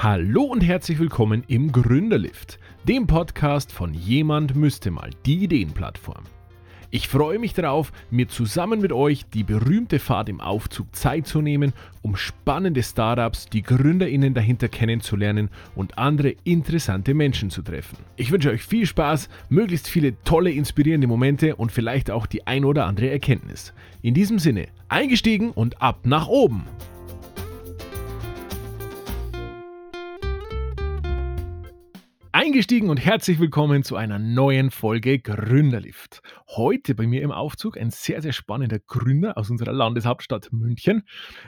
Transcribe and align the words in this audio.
Hallo 0.00 0.44
und 0.44 0.60
herzlich 0.60 1.00
willkommen 1.00 1.42
im 1.48 1.72
Gründerlift, 1.72 2.60
dem 2.84 3.08
Podcast 3.08 3.72
von 3.72 3.94
Jemand 3.94 4.54
müsste 4.54 4.92
mal, 4.92 5.10
die 5.26 5.42
Ideenplattform. 5.42 6.22
Ich 6.92 7.08
freue 7.08 7.40
mich 7.40 7.52
darauf, 7.52 7.90
mir 8.08 8.28
zusammen 8.28 8.80
mit 8.80 8.92
euch 8.92 9.26
die 9.34 9.42
berühmte 9.42 9.98
Fahrt 9.98 10.28
im 10.28 10.40
Aufzug 10.40 10.94
Zeit 10.94 11.26
zu 11.26 11.42
nehmen, 11.42 11.72
um 12.00 12.14
spannende 12.14 12.84
Startups, 12.84 13.46
die 13.46 13.62
Gründerinnen 13.62 14.34
dahinter 14.34 14.68
kennenzulernen 14.68 15.50
und 15.74 15.98
andere 15.98 16.36
interessante 16.44 17.12
Menschen 17.12 17.50
zu 17.50 17.62
treffen. 17.62 17.98
Ich 18.14 18.30
wünsche 18.30 18.50
euch 18.50 18.62
viel 18.62 18.86
Spaß, 18.86 19.28
möglichst 19.48 19.88
viele 19.88 20.14
tolle, 20.22 20.52
inspirierende 20.52 21.08
Momente 21.08 21.56
und 21.56 21.72
vielleicht 21.72 22.08
auch 22.08 22.26
die 22.26 22.46
ein 22.46 22.64
oder 22.64 22.86
andere 22.86 23.10
Erkenntnis. 23.10 23.72
In 24.00 24.14
diesem 24.14 24.38
Sinne, 24.38 24.68
eingestiegen 24.88 25.50
und 25.50 25.82
ab 25.82 26.02
nach 26.04 26.28
oben! 26.28 26.62
Eingestiegen 32.40 32.88
und 32.88 32.98
herzlich 32.98 33.40
willkommen 33.40 33.82
zu 33.82 33.96
einer 33.96 34.20
neuen 34.20 34.70
Folge 34.70 35.18
Gründerlift. 35.18 36.20
Heute 36.46 36.94
bei 36.94 37.04
mir 37.04 37.20
im 37.22 37.32
Aufzug 37.32 37.76
ein 37.76 37.90
sehr, 37.90 38.22
sehr 38.22 38.32
spannender 38.32 38.78
Gründer 38.78 39.36
aus 39.36 39.50
unserer 39.50 39.72
Landeshauptstadt 39.72 40.52
München. 40.52 41.02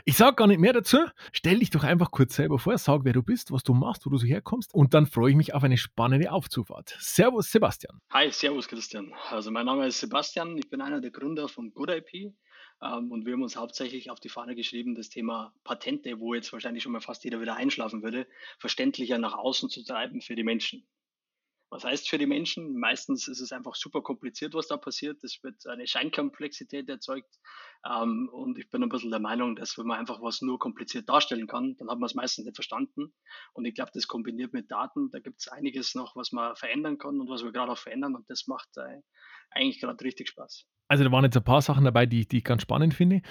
Ich 0.04 0.16
sage 0.16 0.34
gar 0.34 0.48
nicht 0.48 0.58
mehr 0.58 0.72
dazu. 0.72 0.98
Stell 1.30 1.60
dich 1.60 1.70
doch 1.70 1.84
einfach 1.84 2.10
kurz 2.10 2.34
selber 2.34 2.58
vor, 2.58 2.76
sag, 2.76 3.04
wer 3.04 3.12
du 3.12 3.22
bist, 3.22 3.52
was 3.52 3.62
du 3.62 3.72
machst, 3.72 4.04
wo 4.04 4.10
du 4.10 4.16
so 4.16 4.26
herkommst 4.26 4.74
und 4.74 4.92
dann 4.92 5.06
freue 5.06 5.30
ich 5.30 5.36
mich 5.36 5.54
auf 5.54 5.62
eine 5.62 5.78
spannende 5.78 6.32
Aufzugfahrt. 6.32 6.96
Servus, 6.98 7.52
Sebastian. 7.52 8.00
Hi, 8.10 8.32
servus, 8.32 8.66
Christian. 8.66 9.12
Also, 9.30 9.52
mein 9.52 9.66
Name 9.66 9.86
ist 9.86 10.00
Sebastian. 10.00 10.58
Ich 10.58 10.70
bin 10.70 10.80
einer 10.80 11.00
der 11.00 11.12
Gründer 11.12 11.46
von 11.46 11.72
GoodIP. 11.72 12.34
Ähm, 12.82 13.12
und 13.12 13.26
wir 13.26 13.34
haben 13.34 13.42
uns 13.42 13.56
hauptsächlich 13.56 14.10
auf 14.10 14.20
die 14.20 14.28
Fahne 14.28 14.54
geschrieben, 14.54 14.94
das 14.94 15.08
Thema 15.08 15.54
Patente, 15.64 16.20
wo 16.20 16.34
jetzt 16.34 16.52
wahrscheinlich 16.52 16.82
schon 16.82 16.92
mal 16.92 17.00
fast 17.00 17.24
jeder 17.24 17.40
wieder 17.40 17.56
einschlafen 17.56 18.02
würde, 18.02 18.26
verständlicher 18.58 19.18
nach 19.18 19.34
außen 19.34 19.68
zu 19.70 19.84
treiben 19.84 20.20
für 20.20 20.34
die 20.34 20.44
Menschen. 20.44 20.86
Was 21.70 21.84
heißt 21.84 22.08
für 22.08 22.18
die 22.18 22.26
Menschen? 22.26 22.74
Meistens 22.78 23.28
ist 23.28 23.40
es 23.40 23.52
einfach 23.52 23.76
super 23.76 24.02
kompliziert, 24.02 24.54
was 24.54 24.66
da 24.66 24.76
passiert. 24.76 25.22
Es 25.22 25.40
wird 25.44 25.66
eine 25.68 25.86
Scheinkomplexität 25.86 26.88
erzeugt. 26.88 27.38
Ähm, 27.88 28.28
und 28.32 28.58
ich 28.58 28.68
bin 28.70 28.82
ein 28.82 28.88
bisschen 28.88 29.10
der 29.10 29.20
Meinung, 29.20 29.54
dass 29.54 29.78
wenn 29.78 29.86
man 29.86 30.00
einfach 30.00 30.20
was 30.20 30.42
nur 30.42 30.58
kompliziert 30.58 31.08
darstellen 31.08 31.46
kann, 31.46 31.76
dann 31.78 31.88
hat 31.88 31.98
man 31.98 32.06
es 32.06 32.14
meistens 32.16 32.44
nicht 32.44 32.56
verstanden. 32.56 33.14
Und 33.52 33.64
ich 33.66 33.74
glaube, 33.74 33.92
das 33.94 34.08
kombiniert 34.08 34.52
mit 34.52 34.70
Daten, 34.70 35.10
da 35.10 35.20
gibt 35.20 35.40
es 35.40 35.48
einiges 35.48 35.94
noch, 35.94 36.16
was 36.16 36.32
man 36.32 36.56
verändern 36.56 36.98
kann 36.98 37.20
und 37.20 37.30
was 37.30 37.44
wir 37.44 37.52
gerade 37.52 37.70
auch 37.70 37.78
verändern. 37.78 38.16
Und 38.16 38.28
das 38.28 38.48
macht 38.48 38.68
äh, 38.76 39.00
eigentlich 39.52 39.80
gerade 39.80 40.04
richtig 40.04 40.28
Spaß. 40.28 40.66
Also 40.88 41.04
da 41.04 41.12
waren 41.12 41.24
jetzt 41.24 41.36
ein 41.36 41.44
paar 41.44 41.62
Sachen 41.62 41.84
dabei, 41.84 42.04
die, 42.04 42.26
die 42.26 42.38
ich 42.38 42.44
ganz 42.44 42.62
spannend 42.62 42.94
finde. 42.94 43.22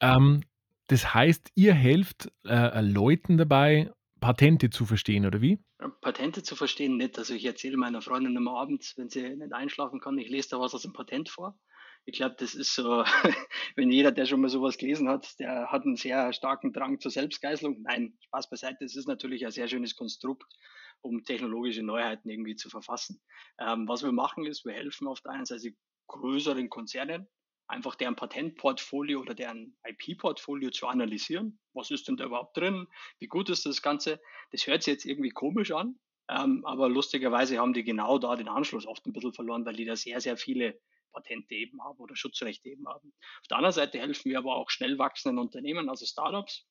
Ähm, 0.00 0.40
das 0.86 1.12
heißt, 1.12 1.50
ihr 1.54 1.74
helft 1.74 2.32
äh, 2.46 2.80
Leuten 2.80 3.36
dabei, 3.36 3.90
Patente 4.24 4.70
zu 4.70 4.86
verstehen, 4.86 5.26
oder 5.26 5.42
wie? 5.42 5.62
Patente 6.00 6.42
zu 6.42 6.56
verstehen 6.56 6.96
nicht. 6.96 7.18
Also 7.18 7.34
ich 7.34 7.44
erzähle 7.44 7.76
meiner 7.76 8.00
Freundin 8.00 8.34
am 8.38 8.48
Abend, 8.48 8.94
wenn 8.96 9.10
sie 9.10 9.36
nicht 9.36 9.52
einschlafen 9.52 10.00
kann, 10.00 10.16
ich 10.16 10.30
lese 10.30 10.48
da 10.48 10.60
was 10.60 10.74
aus 10.74 10.80
dem 10.80 10.94
Patent 10.94 11.28
vor. 11.28 11.58
Ich 12.06 12.16
glaube, 12.16 12.34
das 12.38 12.54
ist 12.54 12.74
so, 12.74 13.04
wenn 13.76 13.90
jeder, 13.90 14.12
der 14.12 14.24
schon 14.24 14.40
mal 14.40 14.48
sowas 14.48 14.78
gelesen 14.78 15.10
hat, 15.10 15.38
der 15.38 15.70
hat 15.70 15.84
einen 15.84 15.96
sehr 15.96 16.32
starken 16.32 16.72
Drang 16.72 17.00
zur 17.00 17.10
Selbstgeißelung. 17.10 17.82
Nein, 17.82 18.16
Spaß 18.28 18.48
beiseite, 18.48 18.86
es 18.86 18.96
ist 18.96 19.08
natürlich 19.08 19.44
ein 19.44 19.52
sehr 19.52 19.68
schönes 19.68 19.94
Konstrukt, 19.94 20.50
um 21.02 21.22
technologische 21.22 21.82
Neuheiten 21.82 22.30
irgendwie 22.30 22.56
zu 22.56 22.70
verfassen. 22.70 23.20
Ähm, 23.60 23.86
was 23.86 24.02
wir 24.02 24.12
machen 24.12 24.46
ist, 24.46 24.64
wir 24.64 24.72
helfen 24.72 25.06
auf 25.06 25.20
der 25.20 25.32
einen 25.32 25.44
Seite 25.44 25.74
größeren 26.06 26.70
Konzernen, 26.70 27.28
einfach 27.66 27.94
deren 27.94 28.16
Patentportfolio 28.16 29.20
oder 29.20 29.34
deren 29.34 29.76
IP-Portfolio 29.84 30.70
zu 30.70 30.86
analysieren. 30.86 31.58
Was 31.72 31.90
ist 31.90 32.08
denn 32.08 32.16
da 32.16 32.24
überhaupt 32.24 32.56
drin? 32.56 32.86
Wie 33.18 33.26
gut 33.26 33.48
ist 33.48 33.66
das 33.66 33.82
Ganze? 33.82 34.20
Das 34.52 34.66
hört 34.66 34.82
sich 34.82 34.92
jetzt 34.92 35.04
irgendwie 35.04 35.30
komisch 35.30 35.70
an, 35.72 35.98
ähm, 36.28 36.64
aber 36.64 36.88
lustigerweise 36.88 37.58
haben 37.58 37.72
die 37.72 37.84
genau 37.84 38.18
da 38.18 38.36
den 38.36 38.48
Anschluss 38.48 38.86
oft 38.86 39.06
ein 39.06 39.12
bisschen 39.12 39.32
verloren, 39.32 39.64
weil 39.64 39.76
die 39.76 39.84
da 39.84 39.96
sehr, 39.96 40.20
sehr 40.20 40.36
viele 40.36 40.78
Patente 41.12 41.54
eben 41.54 41.82
haben 41.82 41.98
oder 41.98 42.16
Schutzrechte 42.16 42.68
eben 42.68 42.86
haben. 42.88 43.14
Auf 43.40 43.48
der 43.48 43.58
anderen 43.58 43.74
Seite 43.74 43.98
helfen 43.98 44.30
wir 44.30 44.38
aber 44.38 44.56
auch 44.56 44.70
schnell 44.70 44.98
wachsenden 44.98 45.38
Unternehmen, 45.38 45.88
also 45.88 46.04
Startups, 46.04 46.66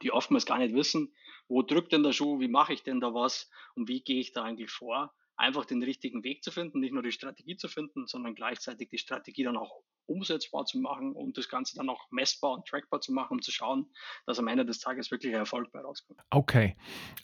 die 0.00 0.12
oftmals 0.12 0.46
gar 0.46 0.58
nicht 0.58 0.74
wissen, 0.74 1.14
wo 1.48 1.62
drückt 1.62 1.92
denn 1.92 2.02
der 2.02 2.12
Schuh, 2.12 2.40
wie 2.40 2.48
mache 2.48 2.72
ich 2.72 2.82
denn 2.82 3.00
da 3.00 3.12
was 3.12 3.50
und 3.74 3.88
wie 3.88 4.02
gehe 4.02 4.20
ich 4.20 4.32
da 4.32 4.44
eigentlich 4.44 4.70
vor 4.70 5.12
einfach 5.36 5.64
den 5.64 5.82
richtigen 5.82 6.24
Weg 6.24 6.44
zu 6.44 6.50
finden, 6.50 6.80
nicht 6.80 6.92
nur 6.92 7.02
die 7.02 7.12
Strategie 7.12 7.56
zu 7.56 7.68
finden, 7.68 8.06
sondern 8.06 8.34
gleichzeitig 8.34 8.88
die 8.90 8.98
Strategie 8.98 9.44
dann 9.44 9.56
auch 9.56 9.82
umsetzbar 10.06 10.64
zu 10.66 10.78
machen 10.78 11.12
und 11.12 11.38
das 11.38 11.48
Ganze 11.48 11.76
dann 11.76 11.88
auch 11.88 12.10
messbar 12.10 12.52
und 12.52 12.66
trackbar 12.66 13.00
zu 13.00 13.12
machen, 13.12 13.34
um 13.34 13.42
zu 13.42 13.50
schauen, 13.50 13.90
dass 14.26 14.38
am 14.38 14.48
Ende 14.48 14.64
des 14.64 14.80
Tages 14.80 15.10
wirklich 15.10 15.32
Erfolg 15.32 15.72
bei 15.72 15.80
rauskommt. 15.80 16.20
Okay, 16.30 16.76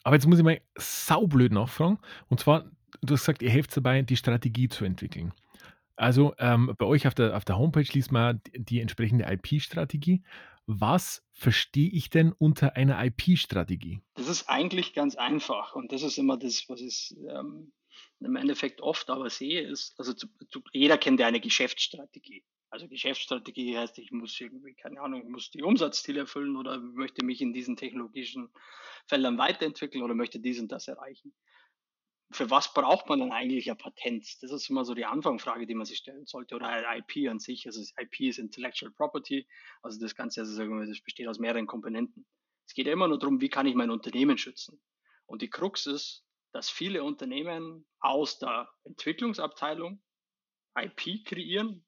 aber 0.05 0.17
jetzt 0.17 0.27
muss 0.27 0.39
ich 0.39 0.45
mal 0.45 0.61
saublöd 0.77 1.53
nachfragen. 1.53 1.99
Und 2.29 2.41
zwar, 2.41 2.71
du 3.03 3.15
hast 3.15 3.23
gesagt, 3.23 3.43
ihr 3.43 3.51
helft 3.51 3.77
dabei, 3.77 4.03
die 4.03 4.17
Strategie 4.17 4.69
zu 4.69 4.85
entwickeln. 4.85 5.33
Also 5.97 6.35
ähm, 6.39 6.75
bei 6.79 6.87
euch 6.87 7.09
auf 7.09 7.15
der, 7.15 7.37
auf 7.37 7.45
der 7.45 7.59
Homepage 7.59 7.87
liest 7.93 8.13
man 8.13 8.41
die, 8.47 8.65
die 8.65 8.81
entsprechende 8.81 9.25
IP-Strategie. 9.25 10.23
Was 10.67 11.27
verstehe 11.33 11.91
ich 11.91 12.11
denn 12.11 12.33
unter 12.33 12.77
einer 12.77 13.03
IP-Strategie? 13.05 14.01
Das 14.15 14.29
ist 14.29 14.49
eigentlich 14.49 14.93
ganz 14.93 15.17
einfach 15.17 15.75
und 15.75 15.93
das 15.93 16.03
ist 16.03 16.19
immer 16.19 16.37
das, 16.37 16.67
was 16.69 16.81
ich 16.81 17.17
ähm, 17.29 17.73
im 18.21 18.37
Endeffekt 18.37 18.81
oft 18.81 19.11
aber 19.11 19.31
sehe, 19.31 19.63
ist, 19.63 19.99
also 19.99 20.13
zu, 20.13 20.29
zu, 20.51 20.63
jeder 20.73 20.99
kennt 20.99 21.21
ja 21.21 21.27
eine 21.27 21.41
Geschäftsstrategie. 21.41 22.45
Also 22.71 22.87
Geschäftsstrategie 22.89 23.79
heißt, 23.79 23.99
ich 23.99 24.11
muss 24.13 24.39
irgendwie, 24.41 24.75
keine 24.75 25.01
Ahnung, 25.01 25.31
muss 25.31 25.51
die 25.51 25.63
Umsatzziele 25.63 26.21
erfüllen 26.21 26.57
oder 26.57 26.79
möchte 26.79 27.25
mich 27.25 27.41
in 27.41 27.53
diesen 27.53 27.77
technologischen 27.77 28.51
Feldern 29.07 29.39
weiterentwickeln 29.39 30.03
oder 30.03 30.15
möchte 30.15 30.39
dies 30.39 30.61
und 30.61 30.71
das 30.71 30.87
erreichen. 30.89 31.35
Für 32.31 32.51
was 32.51 32.75
braucht 32.75 33.09
man 33.09 33.21
dann 33.21 33.33
eigentlich 33.33 33.71
ein 33.71 33.79
Patent? 33.79 34.43
Das 34.43 34.53
ist 34.53 34.69
immer 34.69 34.85
so 34.85 34.93
die 34.93 35.07
Anfangfrage, 35.07 35.67
die 35.67 35.75
man 35.75 35.87
sich 35.87 35.97
stellen 35.97 36.27
sollte. 36.27 36.57
Oder 36.57 36.85
IP 36.99 37.31
an 37.31 37.39
sich. 37.39 37.65
Also 37.65 37.83
IP 37.99 38.21
ist 38.21 38.39
Intellectual 38.39 38.93
Property. 38.93 39.49
Also 39.81 39.99
das 39.99 40.15
Ganze 40.15 40.43
also 40.43 40.63
das 40.85 41.01
besteht 41.01 41.27
aus 41.27 41.39
mehreren 41.39 41.67
Komponenten. 41.67 42.27
Es 42.67 42.75
geht 42.75 42.87
ja 42.87 42.93
immer 42.93 43.09
nur 43.09 43.19
darum, 43.19 43.41
wie 43.41 43.49
kann 43.49 43.67
ich 43.67 43.75
mein 43.75 43.91
Unternehmen 43.91 44.37
schützen. 44.37 44.79
Und 45.25 45.41
die 45.41 45.49
Krux 45.49 45.87
ist, 45.87 46.23
dass 46.53 46.71
viele 46.71 47.05
Unternehmen 47.05 47.87
aus 48.01 48.39
der 48.39 48.69
Entwicklungsabteilung 48.85 50.03
IP 50.77 51.25
kreieren, 51.25 51.85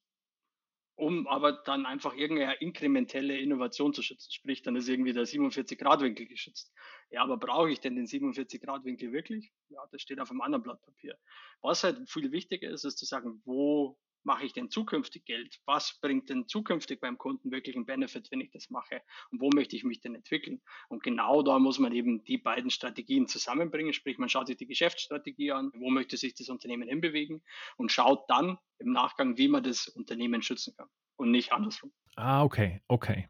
um 0.96 1.26
aber 1.28 1.52
dann 1.64 1.86
einfach 1.86 2.14
irgendeine 2.14 2.54
inkrementelle 2.60 3.38
Innovation 3.38 3.94
zu 3.94 4.02
schützen. 4.02 4.30
Sprich, 4.32 4.62
dann 4.62 4.76
ist 4.76 4.88
irgendwie 4.88 5.12
der 5.12 5.26
47-Grad-Winkel 5.26 6.26
geschützt. 6.26 6.72
Ja, 7.10 7.22
aber 7.22 7.38
brauche 7.38 7.70
ich 7.70 7.80
denn 7.80 7.96
den 7.96 8.06
47-Grad-Winkel 8.06 9.12
wirklich? 9.12 9.52
Ja, 9.68 9.80
das 9.92 10.02
steht 10.02 10.20
auf 10.20 10.30
einem 10.30 10.42
anderen 10.42 10.62
Blatt 10.62 10.82
Papier. 10.82 11.18
Was 11.62 11.84
halt 11.84 12.08
viel 12.10 12.32
wichtiger 12.32 12.68
ist, 12.68 12.84
ist 12.84 12.98
zu 12.98 13.06
sagen, 13.06 13.40
wo 13.44 13.98
mache 14.22 14.44
ich 14.44 14.52
denn 14.52 14.70
zukünftig 14.70 15.24
Geld? 15.24 15.60
Was 15.66 15.98
bringt 16.00 16.28
denn 16.30 16.46
zukünftig 16.46 17.00
beim 17.00 17.18
Kunden 17.18 17.50
wirklich 17.50 17.76
einen 17.76 17.86
Benefit, 17.86 18.30
wenn 18.30 18.40
ich 18.40 18.50
das 18.50 18.70
mache? 18.70 19.02
Und 19.30 19.40
wo 19.40 19.50
möchte 19.54 19.76
ich 19.76 19.84
mich 19.84 20.00
denn 20.00 20.14
entwickeln? 20.14 20.60
Und 20.88 21.02
genau 21.02 21.42
da 21.42 21.58
muss 21.58 21.78
man 21.78 21.92
eben 21.92 22.24
die 22.24 22.38
beiden 22.38 22.70
Strategien 22.70 23.26
zusammenbringen. 23.26 23.92
Sprich, 23.92 24.18
man 24.18 24.28
schaut 24.28 24.46
sich 24.48 24.56
die 24.56 24.66
Geschäftsstrategie 24.66 25.52
an, 25.52 25.70
wo 25.74 25.90
möchte 25.90 26.16
sich 26.16 26.34
das 26.34 26.48
Unternehmen 26.48 26.88
hinbewegen 26.88 27.42
und 27.76 27.92
schaut 27.92 28.28
dann 28.28 28.58
im 28.78 28.92
Nachgang, 28.92 29.36
wie 29.36 29.48
man 29.48 29.62
das 29.62 29.88
Unternehmen 29.88 30.42
schützen 30.42 30.74
kann 30.76 30.88
und 31.16 31.30
nicht 31.30 31.52
andersrum. 31.52 31.92
Ah, 32.16 32.42
okay, 32.42 32.82
okay. 32.88 33.28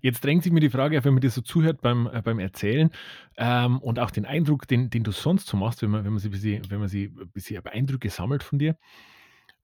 Jetzt 0.00 0.24
drängt 0.24 0.42
sich 0.42 0.52
mir 0.52 0.60
die 0.60 0.70
Frage 0.70 1.02
wenn 1.04 1.14
man 1.14 1.20
dir 1.20 1.30
so 1.30 1.40
zuhört 1.40 1.80
beim, 1.80 2.06
äh, 2.12 2.22
beim 2.22 2.38
Erzählen 2.38 2.90
ähm, 3.36 3.78
und 3.78 3.98
auch 3.98 4.10
den 4.10 4.26
Eindruck, 4.26 4.66
den, 4.68 4.90
den 4.90 5.04
du 5.04 5.12
sonst 5.12 5.46
so 5.46 5.56
machst, 5.56 5.82
wenn 5.82 5.90
man, 5.90 6.04
wenn 6.04 6.12
man, 6.12 6.20
sie, 6.20 6.60
wenn 6.68 6.80
man 6.80 6.88
sie 6.88 7.04
ein 7.06 7.30
bisschen 7.30 7.64
Eindrücke 7.66 8.10
sammelt 8.10 8.42
von 8.42 8.58
dir, 8.58 8.76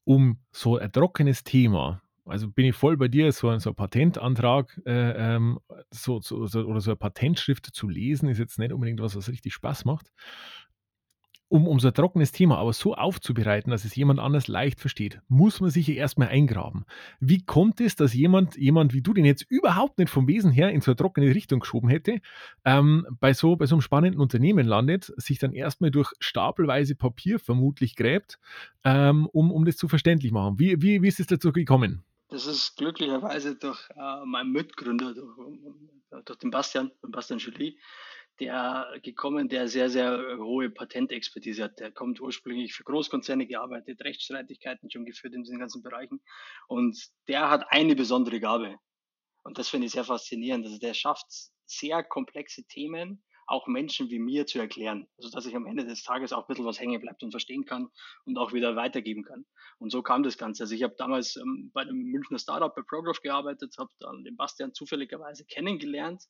um 0.07 0.39
so 0.53 0.79
ein 0.79 0.91
trockenes 0.93 1.45
Thema, 1.45 2.01
also 2.25 2.49
bin 2.49 2.67
ich 2.67 2.75
voll 2.75 2.97
bei 2.97 3.09
dir, 3.09 3.31
so 3.33 3.49
ein, 3.49 3.61
so 3.61 3.71
ein 3.71 3.77
Patentantrag 3.77 4.81
äh, 4.87 5.35
ähm, 5.35 5.59
so, 5.91 6.21
so, 6.21 6.47
so, 6.47 6.61
oder 6.65 6.81
so 6.81 6.93
eine 6.93 6.97
Patentschrift 6.97 7.67
zu 7.67 7.89
lesen, 7.89 8.29
ist 8.29 8.39
jetzt 8.39 8.59
nicht 8.59 8.73
unbedingt 8.73 9.01
was, 9.01 9.17
was 9.17 9.29
richtig 9.29 9.53
Spaß 9.53 9.85
macht 9.85 10.13
um, 11.49 11.79
so 11.79 11.89
ein 11.89 11.95
trockenes 11.95 12.33
Thema 12.33 12.59
aber 12.59 12.73
so 12.73 12.95
aufzubereiten, 12.95 13.71
dass 13.71 13.85
es 13.85 13.95
jemand 13.95 14.19
anders 14.19 14.49
leicht 14.49 14.81
versteht, 14.81 15.21
muss 15.29 15.61
man 15.61 15.71
sich 15.71 15.87
ja 15.87 15.95
erstmal 15.95 16.29
eingraben. 16.29 16.85
Wie 17.21 17.45
kommt 17.45 17.81
es, 17.81 17.95
dass 17.95 18.15
jemand, 18.15 18.57
jemand 18.57 18.93
wie 18.93 19.03
du 19.03 19.13
den 19.13 19.25
jetzt 19.25 19.43
überhaupt 19.49 19.99
nicht 19.99 20.11
vom 20.11 20.27
Wesen 20.27 20.51
her 20.51 20.71
in 20.71 20.81
so 20.81 20.91
eine 20.91 20.97
trockene 20.97 21.35
Richtung 21.35 21.61
geschoben 21.61 21.89
hätte, 21.89 22.21
ähm, 22.65 23.07
bei, 23.21 23.33
so, 23.33 23.57
bei 23.57 23.67
so 23.67 23.77
einem 23.77 23.83
spannenden 23.83 24.21
Unternehmen 24.21 24.67
landet, 24.67 25.13
sich 25.17 25.39
dann 25.39 25.53
erstmal 25.53 25.91
durch 25.91 26.13
stapelweise 26.19 26.97
Papier 26.97 27.39
vermutlich 27.39 27.95
gräbt, 27.95 28.39
ähm, 28.85 29.27
um, 29.27 29.53
um 29.53 29.65
das 29.65 29.77
zu 29.77 29.89
verständlich 29.89 30.33
machen? 30.33 30.59
Wie, 30.59 30.83
wie, 30.83 31.03
wie 31.03 31.09
ist 31.09 31.21
es 31.21 31.29
dazu 31.29 31.53
gekommen? 31.53 32.03
Das 32.29 32.47
ist 32.47 32.77
glücklicherweise 32.77 33.55
durch 33.55 33.89
äh, 33.91 34.25
meinen 34.25 34.51
Mitgründer, 34.51 35.15
durch, 35.15 36.25
durch 36.25 36.39
den 36.41 36.51
Bastian, 36.51 36.91
den 37.03 37.13
Bastian 37.13 37.39
Julie, 37.39 37.77
der 38.41 38.99
gekommen, 39.03 39.49
der 39.49 39.69
sehr, 39.69 39.89
sehr 39.91 40.39
hohe 40.39 40.71
Patentexpertise 40.71 41.65
hat. 41.65 41.79
Der 41.79 41.91
kommt 41.91 42.21
ursprünglich 42.21 42.75
für 42.75 42.85
Großkonzerne 42.85 43.47
gearbeitet, 43.47 44.03
Rechtsstreitigkeiten 44.03 44.91
schon 44.91 45.05
geführt 45.05 45.35
in 45.35 45.43
diesen 45.43 45.59
ganzen 45.59 45.83
Bereichen. 45.83 46.21
Und 46.69 46.99
der 47.29 47.51
hat 47.51 47.67
eine 47.71 47.97
besondere 47.97 48.41
Gabe. 48.41 48.77
Und 49.45 49.59
das 49.59 49.69
finde 49.69 49.87
ich 49.87 49.93
sehr 49.93 50.05
faszinierend. 50.05 50.67
Also 50.67 50.79
der 50.79 50.95
schafft 50.95 51.27
sehr 51.67 52.03
komplexe 52.03 52.65
Themen 52.65 53.23
auch 53.47 53.67
Menschen 53.67 54.11
wie 54.11 54.19
mir 54.19 54.47
zu 54.47 54.59
erklären. 54.59 55.07
Also 55.19 55.31
dass 55.31 55.47
ich 55.47 55.55
am 55.55 55.67
Ende 55.67 55.85
des 55.85 56.03
Tages 56.03 56.33
auch 56.33 56.45
ein 56.45 56.47
bisschen 56.49 56.67
was 56.67 56.81
hängen 56.81 57.01
bleibt 57.01 57.23
und 57.23 57.31
verstehen 57.31 57.65
kann 57.65 57.89
und 58.25 58.37
auch 58.39 58.53
wieder 58.53 58.77
weitergeben 58.77 59.23
kann. 59.23 59.47
Und 59.79 59.91
so 59.91 60.03
kam 60.03 60.23
das 60.23 60.37
Ganze. 60.39 60.65
Also 60.65 60.75
ich 60.75 60.83
habe 60.83 60.95
damals 60.99 61.37
ähm, 61.37 61.71
bei 61.73 61.83
einem 61.83 62.03
Münchner 62.03 62.39
Startup 62.39 62.75
bei 62.75 62.83
Prograph 62.83 63.21
gearbeitet, 63.21 63.77
habe 63.79 63.91
dann 64.01 64.25
den 64.25 64.37
Bastian 64.37 64.75
zufälligerweise 64.75 65.45
kennengelernt 65.45 66.25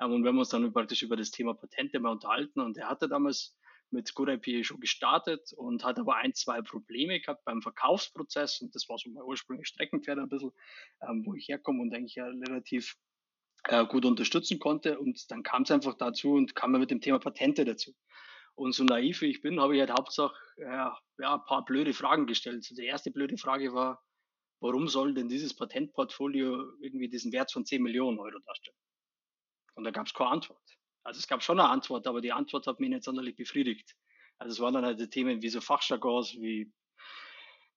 ähm, 0.00 0.12
und 0.12 0.22
wir 0.22 0.28
haben 0.28 0.38
uns 0.38 0.50
dann 0.50 0.72
praktisch 0.72 1.02
über 1.02 1.16
das 1.16 1.30
Thema 1.30 1.54
Patente 1.54 2.00
mal 2.00 2.10
unterhalten 2.10 2.60
und 2.60 2.76
er 2.76 2.88
hatte 2.88 3.08
damals 3.08 3.56
mit 3.90 4.14
Good 4.14 4.28
IP 4.28 4.64
schon 4.64 4.80
gestartet 4.80 5.52
und 5.56 5.84
hat 5.84 5.98
aber 5.98 6.16
ein, 6.16 6.34
zwei 6.34 6.60
Probleme 6.60 7.20
gehabt 7.20 7.44
beim 7.44 7.62
Verkaufsprozess 7.62 8.60
und 8.60 8.74
das 8.74 8.88
war 8.88 8.98
so 8.98 9.10
mein 9.10 9.22
ursprüngliches 9.22 9.70
Streckenpferd 9.70 10.18
ein 10.18 10.28
bisschen, 10.28 10.52
ähm, 11.02 11.24
wo 11.24 11.34
ich 11.34 11.48
herkomme 11.48 11.80
und 11.80 11.94
eigentlich 11.94 12.16
ja 12.16 12.26
relativ 12.26 12.96
äh, 13.64 13.84
gut 13.86 14.04
unterstützen 14.04 14.58
konnte. 14.58 14.98
Und 14.98 15.30
dann 15.30 15.42
kam 15.42 15.62
es 15.62 15.70
einfach 15.70 15.94
dazu 15.94 16.32
und 16.32 16.54
kam 16.54 16.72
mir 16.72 16.78
mit 16.78 16.90
dem 16.90 17.00
Thema 17.00 17.18
Patente 17.18 17.64
dazu. 17.64 17.94
Und 18.54 18.72
so 18.72 18.84
naiv 18.84 19.20
wie 19.20 19.30
ich 19.30 19.40
bin, 19.40 19.60
habe 19.60 19.74
ich 19.74 19.80
halt 19.80 19.92
Hauptsache 19.92 20.34
ja, 20.56 20.98
ja, 21.18 21.34
ein 21.34 21.44
paar 21.44 21.64
blöde 21.64 21.94
Fragen 21.94 22.26
gestellt. 22.26 22.56
Also 22.56 22.74
die 22.74 22.86
erste 22.86 23.10
blöde 23.10 23.36
Frage 23.36 23.72
war, 23.72 24.04
warum 24.60 24.88
soll 24.88 25.14
denn 25.14 25.28
dieses 25.28 25.54
Patentportfolio 25.54 26.72
irgendwie 26.80 27.08
diesen 27.08 27.32
Wert 27.32 27.52
von 27.52 27.64
10 27.64 27.82
Millionen 27.82 28.18
Euro 28.18 28.38
darstellen? 28.40 28.76
Und 29.74 29.84
da 29.84 29.92
gab 29.92 30.06
es 30.06 30.14
keine 30.14 30.30
Antwort. 30.30 30.62
Also 31.04 31.18
es 31.18 31.28
gab 31.28 31.42
schon 31.42 31.60
eine 31.60 31.68
Antwort, 31.68 32.06
aber 32.06 32.20
die 32.20 32.32
Antwort 32.32 32.66
hat 32.66 32.80
mich 32.80 32.90
nicht 32.90 33.04
sonderlich 33.04 33.36
befriedigt. 33.36 33.94
Also 34.38 34.52
es 34.52 34.60
waren 34.60 34.74
dann 34.74 34.84
halt 34.84 35.00
die 35.00 35.08
Themen 35.08 35.40
wie 35.40 35.48
so 35.48 35.60
Fachjargons, 35.60 36.34
wie 36.34 36.72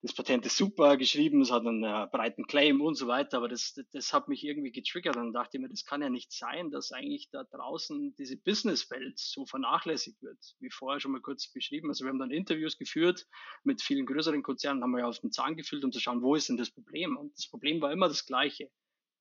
das 0.04 0.14
Patent 0.14 0.46
ist 0.48 0.58
super 0.58 0.98
geschrieben, 0.98 1.42
es 1.42 1.52
hat 1.52 1.66
einen 1.66 1.84
äh, 1.84 2.08
breiten 2.12 2.48
Claim 2.48 2.82
und 2.82 2.96
so 2.96 3.08
weiter, 3.08 3.38
aber 3.38 3.48
das, 3.48 3.80
das 3.92 4.14
hat 4.14 4.28
mich 4.30 4.44
irgendwie 4.44 4.72
getriggert 4.72 5.16
und 5.16 5.32
dachte 5.32 5.60
mir, 5.60 5.70
das 5.70 5.86
kann 5.86 6.02
ja 6.02 6.10
nicht 6.10 6.32
sein, 6.32 6.72
dass 6.72 6.92
eigentlich 6.92 7.30
da 7.30 7.44
draußen 7.44 8.16
diese 8.16 8.36
Businesswelt 8.36 9.20
so 9.20 9.46
vernachlässigt 9.46 10.20
wird, 10.24 10.40
wie 10.60 10.72
vorher 10.72 11.00
schon 11.00 11.12
mal 11.12 11.22
kurz 11.22 11.52
beschrieben. 11.52 11.90
Also 11.90 12.04
wir 12.04 12.10
haben 12.10 12.18
dann 12.18 12.32
Interviews 12.32 12.80
geführt 12.80 13.28
mit 13.64 13.84
vielen 13.84 14.08
größeren 14.08 14.42
Konzernen, 14.42 14.82
haben 14.82 14.92
wir 14.92 15.02
ja 15.02 15.08
auf 15.08 15.20
den 15.20 15.32
Zahn 15.32 15.56
gefüllt, 15.56 15.86
um 15.86 15.92
zu 15.92 16.00
schauen, 16.00 16.24
wo 16.24 16.34
ist 16.34 16.50
denn 16.50 16.58
das 16.58 16.72
Problem? 16.72 17.16
Und 17.16 17.38
das 17.38 17.48
Problem 17.48 17.80
war 17.80 17.92
immer 17.92 18.08
das 18.08 18.26
gleiche. 18.26 18.72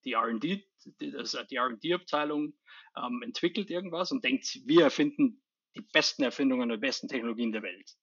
Die 0.05 0.13
R&D, 0.15 0.67
die, 0.87 1.13
die 1.51 1.57
R&D-Abteilung 1.57 2.55
ähm, 2.97 3.23
entwickelt 3.23 3.69
irgendwas 3.69 4.13
und 4.13 4.25
denkt, 4.25 4.61
wir 4.65 4.85
erfinden 4.85 5.43
die 5.77 5.83
besten 5.83 6.23
Erfindungen 6.23 6.71
und 6.71 6.81
besten 6.81 7.07
Technologien 7.07 7.53
der 7.53 7.63
Welt. 7.63 7.97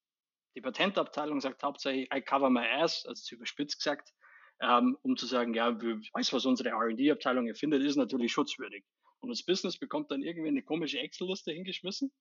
Die 0.58 0.62
Patentabteilung 0.62 1.40
sagt 1.40 1.62
hauptsächlich, 1.62 2.10
I 2.12 2.20
cover 2.20 2.50
my 2.50 2.66
ass, 2.68 3.06
also 3.06 3.22
zu 3.22 3.36
überspitzt 3.36 3.78
gesagt, 3.78 4.12
ähm, 4.60 4.98
um 5.04 5.16
zu 5.16 5.28
sagen, 5.28 5.54
ja, 5.54 5.80
weiß, 5.80 6.34
was 6.34 6.48
unsere 6.48 6.70
R&D-Abteilung 6.70 7.48
erfindet, 7.48 7.84
ist 7.84 7.96
natürlich 7.96 8.32
schutzwürdig. 8.32 8.84
Und 9.20 9.30
das 9.30 9.44
Business 9.44 9.78
bekommt 9.78 10.10
dann 10.10 10.24
irgendwie 10.24 10.48
eine 10.48 10.64
komische 10.64 10.98
Excel-Liste 10.98 11.52
hingeschmissen, 11.52 12.12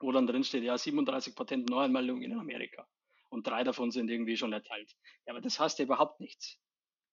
wo 0.00 0.10
dann 0.10 0.26
drin 0.26 0.42
steht, 0.42 0.64
ja, 0.64 0.76
37 0.76 1.36
Patentneuanmeldungen 1.36 2.24
in 2.24 2.32
Amerika. 2.36 2.88
Und 3.28 3.46
drei 3.46 3.62
davon 3.62 3.92
sind 3.92 4.10
irgendwie 4.10 4.36
schon 4.36 4.52
erteilt. 4.52 4.90
Ja, 5.24 5.32
aber 5.32 5.40
das 5.40 5.60
heißt 5.60 5.78
ja 5.78 5.84
überhaupt 5.84 6.18
nichts. 6.18 6.58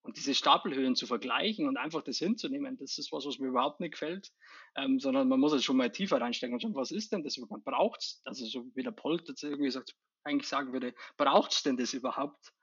Und 0.08 0.16
diese 0.16 0.34
Stapelhöhen 0.34 0.96
zu 0.96 1.06
vergleichen 1.06 1.68
und 1.68 1.76
einfach 1.76 2.00
das 2.00 2.16
hinzunehmen, 2.16 2.78
das 2.78 2.96
ist 2.96 3.12
was, 3.12 3.26
was 3.26 3.38
mir 3.38 3.48
überhaupt 3.48 3.78
nicht 3.78 3.92
gefällt, 3.92 4.32
ähm, 4.74 4.98
sondern 4.98 5.28
man 5.28 5.38
muss 5.38 5.52
jetzt 5.52 5.66
schon 5.66 5.76
mal 5.76 5.92
tiefer 5.92 6.18
reinstecken 6.18 6.54
und 6.54 6.62
schauen, 6.62 6.74
was 6.74 6.92
ist 6.92 7.12
denn 7.12 7.22
das 7.24 7.36
überhaupt? 7.36 7.66
Braucht 7.66 8.00
es, 8.00 8.22
also 8.24 8.46
so 8.46 8.64
wie 8.74 8.82
der 8.82 8.90
Polt 8.90 9.28
irgendwie 9.42 9.70
sagt, 9.70 9.94
eigentlich 10.24 10.48
sagen 10.48 10.72
würde, 10.72 10.94
braucht 11.18 11.52
es 11.52 11.62
denn 11.62 11.76
das 11.76 11.92
überhaupt? 11.92 12.54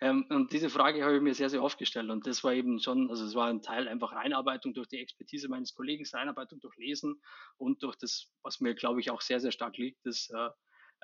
Ähm, 0.00 0.26
und 0.28 0.52
diese 0.52 0.68
Frage 0.68 1.02
habe 1.02 1.16
ich 1.16 1.22
mir 1.22 1.34
sehr, 1.34 1.48
sehr 1.48 1.62
oft 1.62 1.78
gestellt. 1.78 2.10
Und 2.10 2.26
das 2.26 2.44
war 2.44 2.52
eben 2.52 2.78
schon, 2.78 3.08
also 3.08 3.24
es 3.24 3.34
war 3.34 3.48
ein 3.48 3.62
Teil 3.62 3.88
einfach 3.88 4.12
Einarbeitung 4.12 4.74
durch 4.74 4.88
die 4.88 4.98
Expertise 4.98 5.48
meines 5.48 5.72
Kollegen, 5.72 6.04
Einarbeitung 6.12 6.60
durch 6.60 6.76
Lesen 6.76 7.22
und 7.56 7.82
durch 7.82 7.96
das, 7.96 8.30
was 8.42 8.60
mir, 8.60 8.74
glaube 8.74 9.00
ich, 9.00 9.10
auch 9.10 9.22
sehr, 9.22 9.40
sehr 9.40 9.50
stark 9.50 9.78
liegt, 9.78 10.04
ist, 10.04 10.30
äh, 10.30 10.50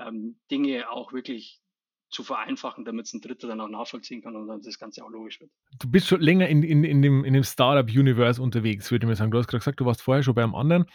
ähm, 0.00 0.38
Dinge 0.50 0.90
auch 0.90 1.14
wirklich 1.14 1.61
zu 2.12 2.22
vereinfachen, 2.22 2.84
damit 2.84 3.06
es 3.06 3.14
ein 3.14 3.20
Dritter 3.20 3.48
dann 3.48 3.60
auch 3.60 3.68
nachvollziehen 3.68 4.22
kann 4.22 4.36
und 4.36 4.46
dann 4.46 4.62
das 4.62 4.78
Ganze 4.78 5.04
auch 5.04 5.10
logisch 5.10 5.40
wird. 5.40 5.50
Du 5.80 5.90
bist 5.90 6.06
schon 6.06 6.20
länger 6.20 6.48
in, 6.48 6.62
in, 6.62 6.84
in 6.84 7.02
dem, 7.02 7.24
in 7.24 7.34
dem 7.34 7.42
Startup-Universe 7.42 8.40
unterwegs, 8.40 8.90
würde 8.90 9.04
ich 9.04 9.08
mal 9.08 9.16
sagen. 9.16 9.30
Du 9.30 9.38
hast 9.38 9.48
gerade 9.48 9.60
gesagt, 9.60 9.80
du 9.80 9.86
warst 9.86 10.02
vorher 10.02 10.22
schon 10.22 10.34
bei 10.34 10.42
einem 10.42 10.54
anderen. 10.54 10.86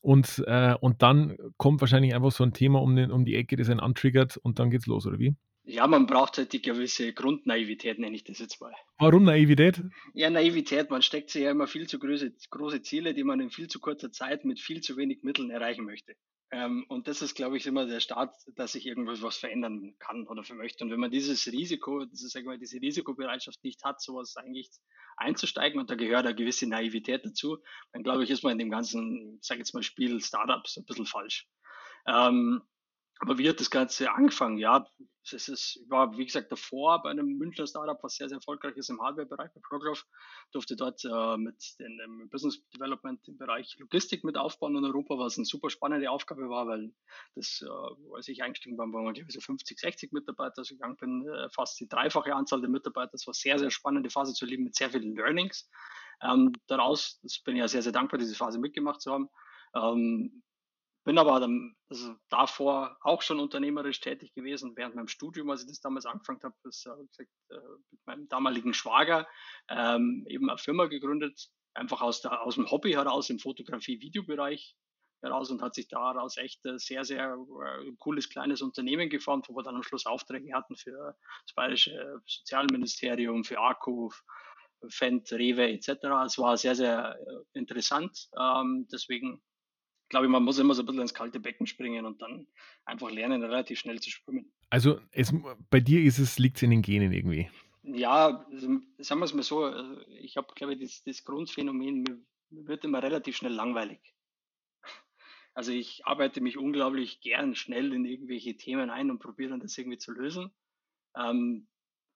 Und, 0.00 0.44
äh, 0.46 0.74
und 0.80 1.02
dann 1.02 1.36
kommt 1.56 1.80
wahrscheinlich 1.80 2.14
einfach 2.14 2.30
so 2.30 2.44
ein 2.44 2.52
Thema 2.52 2.80
um, 2.80 2.94
den, 2.94 3.10
um 3.10 3.24
die 3.24 3.34
Ecke, 3.34 3.56
das 3.56 3.68
einen 3.68 3.80
antriggert 3.80 4.36
und 4.36 4.58
dann 4.58 4.70
geht's 4.70 4.86
los, 4.86 5.06
oder 5.06 5.18
wie? 5.18 5.34
Ja, 5.64 5.86
man 5.86 6.06
braucht 6.06 6.38
halt 6.38 6.54
die 6.54 6.62
gewisse 6.62 7.12
Grundnaivität, 7.12 7.98
nenne 7.98 8.16
ich 8.16 8.24
das 8.24 8.38
jetzt 8.38 8.58
mal. 8.58 8.72
Warum 8.98 9.24
Naivität? 9.24 9.82
Ja, 10.14 10.30
Naivität. 10.30 10.88
Man 10.88 11.02
steckt 11.02 11.28
sich 11.28 11.42
ja 11.42 11.50
immer 11.50 11.66
viel 11.66 11.86
zu 11.86 11.98
große, 11.98 12.32
große 12.48 12.80
Ziele, 12.80 13.12
die 13.12 13.22
man 13.22 13.38
in 13.40 13.50
viel 13.50 13.68
zu 13.68 13.78
kurzer 13.78 14.10
Zeit 14.10 14.46
mit 14.46 14.60
viel 14.60 14.80
zu 14.80 14.96
wenig 14.96 15.24
Mitteln 15.24 15.50
erreichen 15.50 15.84
möchte. 15.84 16.14
Ähm, 16.50 16.86
und 16.88 17.08
das 17.08 17.20
ist, 17.20 17.34
glaube 17.34 17.58
ich, 17.58 17.66
immer 17.66 17.86
der 17.86 18.00
Start, 18.00 18.34
dass 18.56 18.74
ich 18.74 18.86
irgendwas 18.86 19.20
was 19.20 19.36
verändern 19.36 19.94
kann 19.98 20.26
oder 20.26 20.44
für 20.44 20.54
möchte. 20.54 20.82
Und 20.82 20.90
wenn 20.90 21.00
man 21.00 21.10
dieses 21.10 21.46
Risiko, 21.46 22.06
das 22.06 22.22
ist, 22.22 22.42
mal, 22.44 22.58
diese 22.58 22.80
Risikobereitschaft 22.80 23.62
nicht 23.62 23.84
hat, 23.84 24.00
sowas 24.00 24.36
eigentlich 24.36 24.70
einzusteigen, 25.18 25.78
und 25.78 25.90
da 25.90 25.94
gehört 25.94 26.24
eine 26.24 26.34
gewisse 26.34 26.66
Naivität 26.66 27.26
dazu, 27.26 27.58
dann 27.92 28.02
glaube 28.02 28.24
ich, 28.24 28.30
ist 28.30 28.44
man 28.44 28.52
in 28.52 28.58
dem 28.58 28.70
ganzen, 28.70 29.38
sage 29.42 29.60
jetzt 29.60 29.74
mal, 29.74 29.82
Spiel 29.82 30.20
Startups 30.22 30.78
ein 30.78 30.86
bisschen 30.86 31.06
falsch. 31.06 31.46
Ähm, 32.06 32.62
aber 33.20 33.36
wie 33.36 33.48
hat 33.48 33.60
das 33.60 33.70
Ganze 33.70 34.12
angefangen? 34.12 34.58
Ja, 34.58 34.86
es 35.32 35.48
ist, 35.48 35.80
war, 35.88 36.16
wie 36.16 36.24
gesagt, 36.24 36.50
davor 36.52 37.02
bei 37.02 37.10
einem 37.10 37.38
Münchner 37.38 37.66
Startup, 37.66 38.02
was 38.02 38.16
sehr, 38.16 38.28
sehr 38.28 38.36
erfolgreich 38.36 38.76
ist 38.76 38.90
im 38.90 39.00
Hardware-Bereich, 39.00 39.50
bei 39.52 39.60
Prograph, 39.60 40.06
durfte 40.52 40.76
dort 40.76 41.04
äh, 41.04 41.36
mit 41.36 41.56
dem 41.80 42.28
Business 42.30 42.66
Development 42.70 43.26
im 43.28 43.38
Bereich 43.38 43.76
Logistik 43.78 44.24
mit 44.24 44.36
aufbauen 44.36 44.76
in 44.76 44.84
Europa, 44.84 45.18
was 45.18 45.36
eine 45.36 45.44
super 45.44 45.70
spannende 45.70 46.10
Aufgabe 46.10 46.48
war, 46.48 46.66
weil 46.66 46.92
das, 47.34 47.62
äh, 47.62 48.14
als 48.14 48.28
ich 48.28 48.42
eingestiegen 48.42 48.76
bin, 48.76 48.92
waren 48.92 49.14
wir 49.14 49.22
ich 49.22 49.32
so 49.32 49.40
50, 49.40 49.78
60 49.78 50.12
Mitarbeiter, 50.12 50.58
also 50.58 50.74
gegangen 50.74 50.96
bin, 50.96 51.28
äh, 51.28 51.48
fast 51.50 51.78
die 51.80 51.88
dreifache 51.88 52.34
Anzahl 52.34 52.60
der 52.60 52.70
Mitarbeiter. 52.70 53.12
Das 53.12 53.26
war 53.26 53.34
sehr, 53.34 53.58
sehr 53.58 53.70
spannende 53.70 54.10
Phase 54.10 54.34
zu 54.34 54.46
leben 54.46 54.64
mit 54.64 54.74
sehr 54.74 54.90
vielen 54.90 55.14
Learnings. 55.14 55.68
Ähm, 56.22 56.52
daraus, 56.66 57.20
das 57.22 57.40
bin 57.40 57.56
ich 57.56 57.60
ja 57.60 57.68
sehr, 57.68 57.82
sehr 57.82 57.92
dankbar, 57.92 58.18
diese 58.18 58.34
Phase 58.34 58.58
mitgemacht 58.58 59.00
zu 59.00 59.12
haben. 59.12 59.28
Ähm, 59.74 60.42
bin 61.08 61.16
aber 61.16 61.40
dann, 61.40 61.74
also 61.88 62.16
davor 62.28 62.98
auch 63.00 63.22
schon 63.22 63.40
unternehmerisch 63.40 63.98
tätig 63.98 64.34
gewesen, 64.34 64.76
während 64.76 64.94
meinem 64.94 65.08
Studium, 65.08 65.48
als 65.48 65.62
ich 65.62 65.68
das 65.68 65.80
damals 65.80 66.04
angefangen 66.04 66.42
habe, 66.42 66.54
ist, 66.64 66.84
äh, 66.84 66.90
gesagt, 67.06 67.30
äh, 67.48 67.54
mit 67.90 68.00
meinem 68.04 68.28
damaligen 68.28 68.74
Schwager 68.74 69.26
ähm, 69.70 70.26
eben 70.28 70.50
eine 70.50 70.58
Firma 70.58 70.84
gegründet, 70.84 71.48
einfach 71.72 72.02
aus, 72.02 72.20
der, 72.20 72.42
aus 72.42 72.56
dem 72.56 72.70
Hobby 72.70 72.92
heraus 72.92 73.30
im 73.30 73.38
Fotografie-Videobereich 73.38 74.76
heraus 75.22 75.50
und 75.50 75.62
hat 75.62 75.74
sich 75.74 75.88
daraus 75.88 76.36
echt 76.36 76.62
ein 76.66 76.78
sehr, 76.78 77.06
sehr 77.06 77.38
äh, 77.38 77.90
cooles 77.96 78.28
kleines 78.28 78.60
Unternehmen 78.60 79.08
geformt, 79.08 79.48
wo 79.48 79.56
wir 79.56 79.62
dann 79.62 79.76
am 79.76 79.82
Schluss 79.82 80.04
Aufträge 80.04 80.52
hatten 80.52 80.76
für 80.76 81.16
das 81.46 81.54
Bayerische 81.54 82.20
Sozialministerium, 82.26 83.44
für 83.44 83.58
AKU, 83.58 84.10
Fendt, 84.90 85.32
Rewe 85.32 85.70
etc. 85.70 85.88
Es 86.26 86.36
war 86.36 86.58
sehr, 86.58 86.74
sehr 86.74 87.18
interessant. 87.54 88.28
Ähm, 88.38 88.86
deswegen 88.92 89.40
glaube 90.08 90.26
ich, 90.26 90.30
man 90.30 90.42
muss 90.42 90.58
immer 90.58 90.74
so 90.74 90.82
ein 90.82 90.86
bisschen 90.86 91.02
ins 91.02 91.14
kalte 91.14 91.40
Becken 91.40 91.66
springen 91.66 92.06
und 92.06 92.22
dann 92.22 92.46
einfach 92.84 93.10
lernen, 93.10 93.42
relativ 93.42 93.78
schnell 93.78 94.00
zu 94.00 94.10
schwimmen. 94.10 94.50
Also 94.70 95.00
es, 95.12 95.32
bei 95.70 95.80
dir 95.80 96.02
ist 96.02 96.18
es, 96.18 96.38
liegt 96.38 96.56
es 96.56 96.62
in 96.62 96.70
den 96.70 96.82
Genen 96.82 97.12
irgendwie? 97.12 97.50
Ja, 97.82 98.44
also, 98.50 98.80
sagen 98.98 99.20
wir 99.20 99.24
es 99.24 99.34
mal 99.34 99.42
so, 99.42 99.64
also, 99.64 100.00
ich 100.20 100.36
habe, 100.36 100.48
glaube 100.54 100.74
ich, 100.74 100.80
das, 100.80 101.02
das 101.04 101.24
Grundphänomen, 101.24 102.02
mir, 102.02 102.18
mir 102.50 102.66
wird 102.66 102.84
immer 102.84 103.02
relativ 103.02 103.36
schnell 103.36 103.52
langweilig. 103.52 104.00
Also 105.54 105.72
ich 105.72 106.06
arbeite 106.06 106.40
mich 106.40 106.56
unglaublich 106.56 107.20
gern 107.20 107.56
schnell 107.56 107.92
in 107.92 108.04
irgendwelche 108.04 108.56
Themen 108.56 108.90
ein 108.90 109.10
und 109.10 109.18
probiere 109.18 109.50
dann 109.50 109.58
das 109.58 109.76
irgendwie 109.76 109.98
zu 109.98 110.12
lösen. 110.12 110.52
Ähm, 111.16 111.66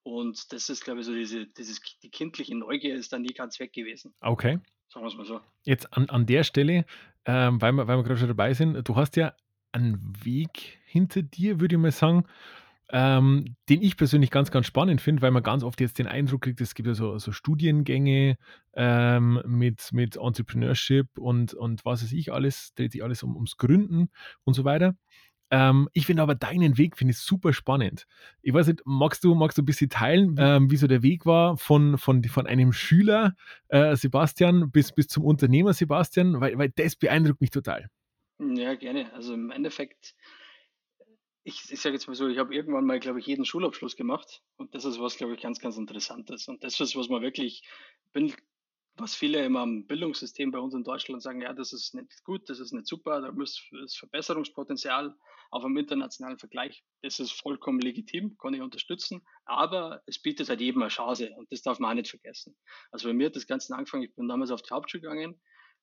und 0.05 0.53
das 0.53 0.69
ist, 0.69 0.85
glaube 0.85 1.01
ich, 1.01 1.07
so 1.07 1.13
diese, 1.13 1.47
dieses, 1.47 1.81
die 2.05 2.11
kindliche 2.11 2.55
Neugier 2.55 2.95
ist 2.95 3.13
dann 3.13 3.23
nie 3.23 3.35
ganz 3.35 3.59
weg 3.59 3.73
gewesen. 3.73 4.15
Okay. 4.21 4.61
Sagen 4.93 5.07
wir 5.07 5.09
es 5.09 5.17
mal 5.17 5.25
so. 5.25 5.41
Jetzt 5.65 5.91
an, 5.95 6.11
an 6.11 6.27
der 6.27 6.45
Stelle, 6.45 6.85
ähm, 7.25 7.63
weil, 7.63 7.73
wir, 7.73 7.89
weil 7.89 7.97
wir 7.97 8.03
gerade 8.03 8.19
schon 8.19 8.29
dabei 8.29 8.53
sind, 8.53 8.87
du 8.87 8.97
hast 8.97 9.17
ja 9.17 9.33
einen 9.73 10.13
Weg 10.23 10.81
hinter 10.85 11.23
dir, 11.23 11.61
würde 11.61 11.77
ich 11.77 11.81
mal 11.81 11.93
sagen, 11.93 12.25
ähm, 12.91 13.57
den 13.71 13.81
ich 13.81 13.97
persönlich 13.97 14.31
ganz, 14.31 14.51
ganz 14.51 14.67
spannend 14.67 15.01
finde, 15.01 15.23
weil 15.23 15.31
man 15.31 15.43
ganz 15.43 15.63
oft 15.63 15.81
jetzt 15.81 15.99
den 15.99 16.07
Eindruck 16.07 16.43
kriegt, 16.43 16.61
es 16.61 16.75
gibt 16.75 16.89
ja 16.89 16.93
so, 16.93 17.17
so 17.17 17.33
Studiengänge 17.33 18.37
ähm, 18.75 19.41
mit, 19.47 19.95
mit 19.95 20.17
Entrepreneurship 20.17 21.17
und, 21.17 21.55
und 21.55 21.87
was 21.87 22.03
weiß 22.03 22.13
ich 22.13 22.31
alles, 22.31 22.75
dreht 22.75 22.93
sich 22.93 23.03
alles 23.03 23.23
um, 23.23 23.35
ums 23.35 23.57
Gründen 23.57 24.11
und 24.45 24.53
so 24.53 24.67
weiter. 24.67 24.95
Ähm, 25.53 25.91
ich 25.93 26.07
finde 26.07 26.23
aber 26.23 26.35
deinen 26.35 26.79
Weg 26.79 26.97
finde 26.97 27.13
ich 27.13 27.19
super 27.19 27.53
spannend. 27.53 28.07
Ich 28.41 28.55
weiß 28.55 28.69
nicht, 28.69 28.81
magst 28.87 29.23
du, 29.23 29.35
magst 29.35 29.59
du 29.59 29.63
ein 29.63 29.67
bisschen 29.67 29.91
teilen, 29.91 30.35
ähm, 30.39 30.71
wie 30.71 30.79
so 30.79 30.87
der 30.87 31.03
Weg 31.03 31.27
war 31.27 31.59
von, 31.59 31.99
von, 31.99 32.25
von 32.25 32.47
einem 32.47 32.73
Schüler 32.73 33.37
äh, 33.69 33.95
Sebastian 33.95 34.71
bis, 34.71 34.93
bis 34.93 35.09
zum 35.09 35.25
Unternehmer 35.25 35.75
Sebastian, 35.75 36.41
weil, 36.41 36.57
weil 36.57 36.71
das 36.71 36.97
beeindruckt 36.97 37.43
mich 37.43 37.51
total. 37.51 37.91
Ja, 38.39 38.75
gerne. 38.77 39.13
Also 39.13 39.35
im 39.35 39.51
Endeffekt, 39.51 40.15
ich, 41.45 41.71
ich 41.71 41.81
sage 41.83 41.97
jetzt 41.97 42.09
mal 42.09 42.15
so, 42.15 42.29
ich 42.29 42.39
habe 42.39 42.55
irgendwann 42.55 42.87
mal, 42.87 42.99
glaube 42.99 43.21
ich, 43.21 43.27
jeden 43.27 43.45
Schulabschluss 43.45 43.95
gemacht 43.95 44.43
und 44.57 44.75
das 44.75 44.87
ist 44.87 45.01
was, 45.01 45.19
glaube 45.19 45.35
ich, 45.35 45.43
ganz, 45.43 45.61
ganz 45.61 45.77
Interessantes 45.77 46.49
und 46.49 46.65
das 46.65 46.81
ist, 46.81 46.97
was 46.97 47.11
man 47.11 47.21
wirklich, 47.21 47.63
bin 48.15 48.33
was 48.97 49.15
viele 49.15 49.45
immer 49.45 49.61
am 49.61 49.87
Bildungssystem 49.87 50.51
bei 50.51 50.59
uns 50.59 50.75
in 50.75 50.85
Deutschland 50.85 51.23
sagen, 51.23 51.41
ja, 51.41 51.53
das 51.53 51.73
ist 51.73 51.95
nicht 51.95 52.25
gut, 52.25 52.49
das 52.49 52.61
ist 52.61 52.73
nicht 52.73 52.87
super, 52.87 53.21
da 53.21 53.33
muss 53.33 53.69
das 53.81 53.97
Verbesserungspotenzial 53.97 55.17
auf 55.51 55.65
einem 55.65 55.77
internationalen 55.77 56.39
Vergleich, 56.39 56.85
das 57.03 57.19
ist 57.19 57.33
vollkommen 57.33 57.81
legitim, 57.81 58.37
kann 58.39 58.55
ich 58.55 58.61
unterstützen, 58.61 59.23
aber 59.45 60.03
es 60.07 60.21
bietet 60.21 60.49
halt 60.49 60.61
jedem 60.61 60.83
eine 60.83 60.91
Chance 60.91 61.31
und 61.37 61.51
das 61.51 61.63
darf 61.63 61.79
man 61.79 61.91
auch 61.91 61.95
nicht 61.95 62.11
vergessen. 62.11 62.57
Also 62.91 63.09
bei 63.09 63.15
mir 63.15 63.27
hat 63.27 63.37
das 63.37 63.47
Ganze 63.47 63.75
angefangen, 63.75 64.05
ich 64.05 64.15
bin 64.15 64.29
damals 64.29 64.51
auf 64.51 64.63
die 64.63 64.73
Hauptschule 64.73 65.03
gegangen, 65.03 65.41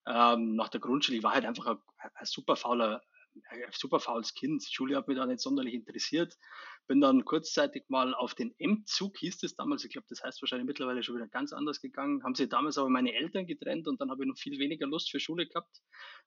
ähm, 0.08 0.56
nach 0.56 0.70
der 0.70 0.80
Grundschule, 0.80 1.18
ich 1.18 1.24
war 1.24 1.34
halt 1.34 1.46
einfach 1.46 1.66
ein, 1.66 1.78
ein 2.16 2.26
super 2.26 2.56
fauler 2.56 3.02
super 3.72 4.00
faules 4.00 4.34
Kind. 4.34 4.64
Schule 4.64 4.96
hat 4.96 5.08
mich 5.08 5.18
da 5.18 5.26
nicht 5.26 5.40
sonderlich 5.40 5.74
interessiert. 5.74 6.38
Bin 6.88 7.02
dann 7.02 7.26
kurzzeitig 7.26 7.86
mal 7.88 8.14
auf 8.14 8.36
den 8.36 8.54
M-Zug, 8.58 9.18
hieß 9.18 9.44
es 9.44 9.56
damals. 9.56 9.84
Ich 9.86 9.92
glaube, 9.92 10.08
das 10.10 10.24
heißt 10.24 10.42
wahrscheinlich 10.42 10.68
mittlerweile 10.68 11.04
schon 11.04 11.16
wieder 11.16 11.28
ganz 11.28 11.54
anders 11.54 11.82
gegangen. 11.82 12.24
Haben 12.24 12.36
sich 12.36 12.50
damals 12.50 12.78
aber 12.78 12.90
meine 12.90 13.14
Eltern 13.14 13.46
getrennt 13.46 13.88
und 13.88 14.02
dann 14.02 14.10
habe 14.10 14.24
ich 14.24 14.30
noch 14.30 14.38
viel 14.38 14.60
weniger 14.60 14.88
Lust 14.88 15.12
für 15.12 15.20
Schule 15.20 15.48
gehabt 15.48 15.82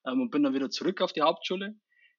ähm, 0.06 0.20
und 0.20 0.30
bin 0.30 0.42
dann 0.42 0.54
wieder 0.54 0.70
zurück 0.70 1.00
auf 1.00 1.12
die 1.12 1.22
Hauptschule. 1.22 1.74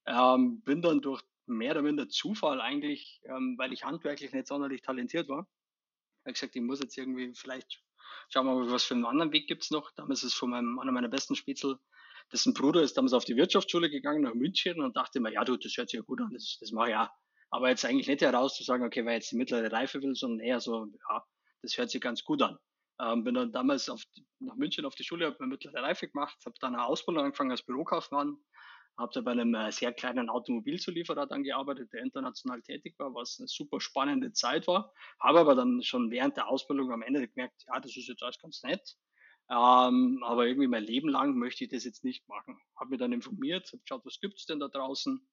Ähm, 0.06 0.62
bin 0.62 0.82
dann 0.82 1.02
durch 1.02 1.22
mehr 1.46 1.72
oder 1.72 1.82
minder 1.82 2.10
Zufall 2.10 2.62
eigentlich, 2.62 3.22
ähm, 3.26 3.56
weil 3.58 3.74
ich 3.74 3.84
handwerklich 3.84 4.34
nicht 4.34 4.48
sonderlich 4.48 4.82
talentiert 4.82 5.30
war, 5.30 5.48
habe 6.26 6.34
gesagt, 6.34 6.56
ich 6.56 6.62
muss 6.62 6.80
jetzt 6.80 6.98
irgendwie 6.98 7.34
vielleicht 7.36 7.84
schauen 8.30 8.46
wir 8.46 8.56
mal, 8.56 8.72
was 8.72 8.84
für 8.84 8.94
einen 8.94 9.06
anderen 9.06 9.32
Weg 9.32 9.48
gibt 9.48 9.64
es 9.64 9.72
noch. 9.72 9.92
Damals 9.92 10.24
ist 10.24 10.34
von 10.34 10.50
meinem, 10.50 10.80
einer 10.80 10.92
meiner 10.92 11.10
besten 11.10 11.36
Spätzle 11.36 11.80
dessen 12.32 12.54
Bruder 12.54 12.82
ist 12.82 12.98
damals 12.98 13.14
auf 13.14 13.26
die 13.26 13.36
Wirtschaftsschule 13.36 13.90
gegangen 13.90 14.22
nach 14.22 14.34
München 14.34 14.82
und 14.82 14.96
dachte 14.96 15.20
mir, 15.20 15.34
ja 15.34 15.44
du, 15.44 15.58
das 15.58 15.76
hört 15.78 15.90
sich 15.90 15.98
ja 15.98 16.04
gut 16.04 16.22
an, 16.22 16.32
das, 16.34 16.58
das 16.60 16.72
mache 16.72 16.90
ich 16.90 16.96
auch. 16.96 17.10
Aber 17.52 17.70
jetzt 17.70 17.86
eigentlich 17.86 18.08
nicht 18.08 18.22
heraus 18.22 18.56
zu 18.56 18.64
sagen, 18.64 18.84
okay, 18.84 19.06
weil 19.06 19.16
jetzt 19.16 19.32
die 19.32 19.36
mittlere 19.36 19.72
Reife 19.72 20.02
will, 20.02 20.16
sondern 20.16 20.40
eher 20.40 20.60
so, 20.60 20.88
ja, 21.10 21.24
das 21.62 21.78
hört 21.78 21.92
sich 21.92 22.02
ganz 22.02 22.24
gut 22.24 22.42
an. 22.42 22.58
Ähm, 23.00 23.24
bin 23.24 23.36
dann 23.36 23.52
damals 23.52 23.90
auf, 23.90 24.04
nach 24.40 24.56
München 24.56 24.86
auf 24.86 24.96
die 24.96 25.04
Schule, 25.04 25.26
habe 25.26 25.38
mir 25.40 25.48
mittlere 25.48 25.82
Reife 25.82 26.08
gemacht, 26.08 26.38
habe 26.46 26.56
dann 26.62 26.74
eine 26.76 26.86
Ausbildung 26.86 27.26
angefangen 27.26 27.52
als 27.52 27.64
Bürokaufmann, 27.64 28.38
habe 28.98 29.12
da 29.14 29.22
bei 29.22 29.32
einem 29.32 29.54
äh, 29.56 29.72
sehr 29.72 29.94
kleinen 29.94 30.30
Automobilzulieferer 30.30 31.26
dann 31.26 31.44
gearbeitet, 31.44 31.92
der 31.94 32.02
international 32.02 32.62
tätig 32.62 32.96
war, 33.00 33.14
was 33.14 33.38
eine 33.40 33.48
super 33.48 33.80
spannende 33.80 34.32
Zeit 34.34 34.68
war. 34.68 34.94
Habe 35.20 35.40
aber 35.40 35.56
dann 35.56 35.82
schon 35.82 36.12
während 36.12 36.38
der 36.38 36.48
Ausbildung 36.48 36.92
am 36.92 37.02
Ende 37.02 37.28
gemerkt, 37.28 37.64
ja, 37.68 37.80
das 37.80 37.96
ist 37.98 38.08
jetzt 38.08 38.22
alles 38.22 38.40
ganz 38.40 38.62
nett. 38.64 38.96
Ähm, 39.50 40.24
aber 40.24 40.48
irgendwie 40.48 40.68
mein 40.68 40.84
Leben 40.84 41.10
lang 41.10 41.38
möchte 41.38 41.64
ich 41.64 41.70
das 41.70 41.84
jetzt 41.84 42.04
nicht 42.04 42.28
machen. 42.28 42.60
Habe 42.78 42.92
mich 42.92 43.00
dann 43.00 43.12
informiert, 43.12 43.68
habe 43.72 43.82
geschaut, 43.82 44.06
was 44.06 44.20
gibt 44.20 44.40
es 44.40 44.46
denn 44.46 44.60
da 44.60 44.68
draußen. 44.68 45.28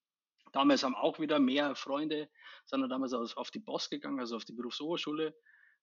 Damals 0.52 0.82
haben 0.82 0.96
auch 0.96 1.20
wieder 1.20 1.38
mehr 1.38 1.74
Freunde, 1.76 2.28
sind 2.66 2.80
dann 2.80 2.90
damals 2.90 3.12
auf 3.14 3.50
die 3.50 3.60
Boss 3.60 3.88
gegangen, 3.88 4.18
also 4.18 4.36
auf 4.36 4.44
die 4.44 4.52
Berufsoberschule. 4.52 5.34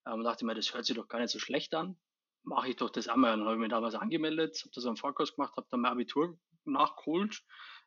Ähm, 0.06 0.22
dachte 0.22 0.44
mir, 0.44 0.54
das 0.54 0.72
hört 0.74 0.84
sich 0.84 0.96
doch 0.96 1.08
gar 1.08 1.20
nicht 1.20 1.30
so 1.30 1.38
schlecht 1.38 1.74
an. 1.74 1.98
Mache 2.42 2.68
ich 2.68 2.76
doch 2.76 2.90
das 2.90 3.08
einmal. 3.08 3.32
Dann 3.32 3.44
habe 3.44 3.54
ich 3.54 3.60
mich 3.60 3.70
damals 3.70 3.94
angemeldet, 3.94 4.60
habe 4.60 4.70
das 4.74 4.86
am 4.86 4.96
Vorkurs 4.96 5.34
gemacht, 5.34 5.56
habe 5.56 5.66
dann 5.70 5.80
mein 5.80 5.92
Abitur 5.92 6.38
nachgeholt. 6.64 7.42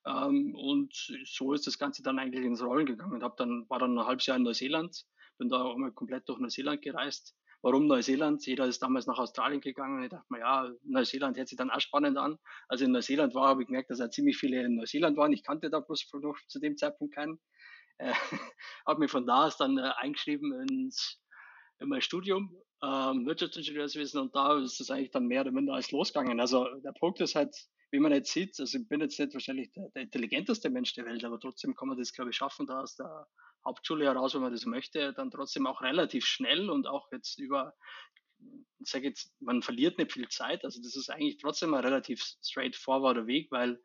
Ähm, 0.05 0.55
und 0.55 0.93
so 1.25 1.53
ist 1.53 1.67
das 1.67 1.77
Ganze 1.77 2.01
dann 2.01 2.19
eigentlich 2.19 2.43
ins 2.43 2.63
Rollen 2.63 2.85
gegangen. 2.85 3.13
Und 3.13 3.23
habe 3.23 3.35
dann, 3.37 3.69
war 3.69 3.79
dann 3.79 3.97
ein 3.97 4.05
halbes 4.05 4.25
Jahr 4.25 4.37
in 4.37 4.43
Neuseeland, 4.43 5.05
bin 5.37 5.49
da 5.49 5.61
auch 5.63 5.77
mal 5.77 5.91
komplett 5.91 6.27
durch 6.27 6.39
Neuseeland 6.39 6.81
gereist, 6.81 7.35
Warum 7.63 7.85
Neuseeland? 7.85 8.45
Jeder 8.45 8.65
ist 8.65 8.81
damals 8.81 9.05
nach 9.05 9.19
Australien 9.19 9.61
gegangen 9.61 9.97
und 9.97 10.03
ich 10.03 10.09
dachte 10.09 10.25
mir, 10.29 10.39
ja, 10.39 10.71
Neuseeland 10.83 11.37
hört 11.37 11.47
sich 11.47 11.57
dann 11.57 11.69
auch 11.69 11.79
spannend 11.79 12.17
an. 12.17 12.39
Als 12.67 12.81
ich 12.81 12.87
in 12.87 12.91
Neuseeland 12.91 13.35
war, 13.35 13.49
habe 13.49 13.61
ich 13.61 13.67
gemerkt, 13.67 13.91
dass 13.91 13.99
ja 13.99 14.09
ziemlich 14.09 14.37
viele 14.37 14.63
in 14.63 14.75
Neuseeland 14.75 15.15
waren. 15.15 15.31
Ich 15.31 15.43
kannte 15.43 15.69
da 15.69 15.79
bloß 15.79 16.07
noch 16.21 16.37
zu 16.47 16.59
dem 16.59 16.75
Zeitpunkt 16.75 17.13
keinen. 17.13 17.39
Äh, 17.99 18.13
habe 18.87 18.99
mich 18.99 19.11
von 19.11 19.27
da 19.27 19.45
aus 19.45 19.57
dann 19.57 19.77
äh, 19.77 19.91
eingeschrieben 19.97 20.67
ins, 20.67 21.21
in 21.79 21.89
mein 21.89 22.01
Studium, 22.01 22.55
ähm, 22.83 23.27
Wirtschaftsingenieurswesen 23.27 24.19
und 24.19 24.35
da 24.35 24.57
ist 24.57 24.81
es 24.81 24.89
eigentlich 24.89 25.11
dann 25.11 25.27
mehr 25.27 25.41
oder 25.41 25.51
minder 25.51 25.73
als 25.73 25.91
losgegangen. 25.91 26.39
Also 26.39 26.65
der 26.79 26.93
Punkt 26.93 27.21
ist 27.21 27.35
halt, 27.35 27.55
wie 27.91 27.99
man 27.99 28.11
jetzt 28.11 28.31
sieht, 28.31 28.59
also 28.59 28.79
ich 28.79 28.87
bin 28.87 29.01
jetzt 29.01 29.19
nicht 29.19 29.33
wahrscheinlich 29.33 29.71
der, 29.73 29.89
der 29.89 30.03
intelligenteste 30.03 30.71
Mensch 30.71 30.93
der 30.93 31.05
Welt, 31.05 31.23
aber 31.23 31.39
trotzdem 31.39 31.75
kann 31.75 31.89
man 31.89 31.97
das, 31.97 32.11
glaube 32.11 32.31
ich, 32.31 32.37
schaffen, 32.37 32.65
da 32.65 32.81
aus 32.81 32.95
der 32.95 33.27
Hauptschule 33.65 34.05
heraus, 34.05 34.33
wenn 34.33 34.41
man 34.41 34.51
das 34.51 34.65
möchte, 34.65 35.13
dann 35.13 35.31
trotzdem 35.31 35.67
auch 35.67 35.81
relativ 35.81 36.25
schnell 36.25 36.69
und 36.69 36.87
auch 36.87 37.11
jetzt 37.11 37.39
über, 37.39 37.75
ich 38.39 38.89
sage 38.89 39.07
jetzt, 39.07 39.33
man 39.39 39.61
verliert 39.61 39.97
nicht 39.97 40.11
viel 40.11 40.27
Zeit. 40.29 40.63
Also 40.65 40.81
das 40.81 40.95
ist 40.95 41.09
eigentlich 41.09 41.37
trotzdem 41.37 41.73
ein 41.73 41.83
relativ 41.83 42.23
straightforwarder 42.43 43.27
Weg, 43.27 43.51
weil 43.51 43.81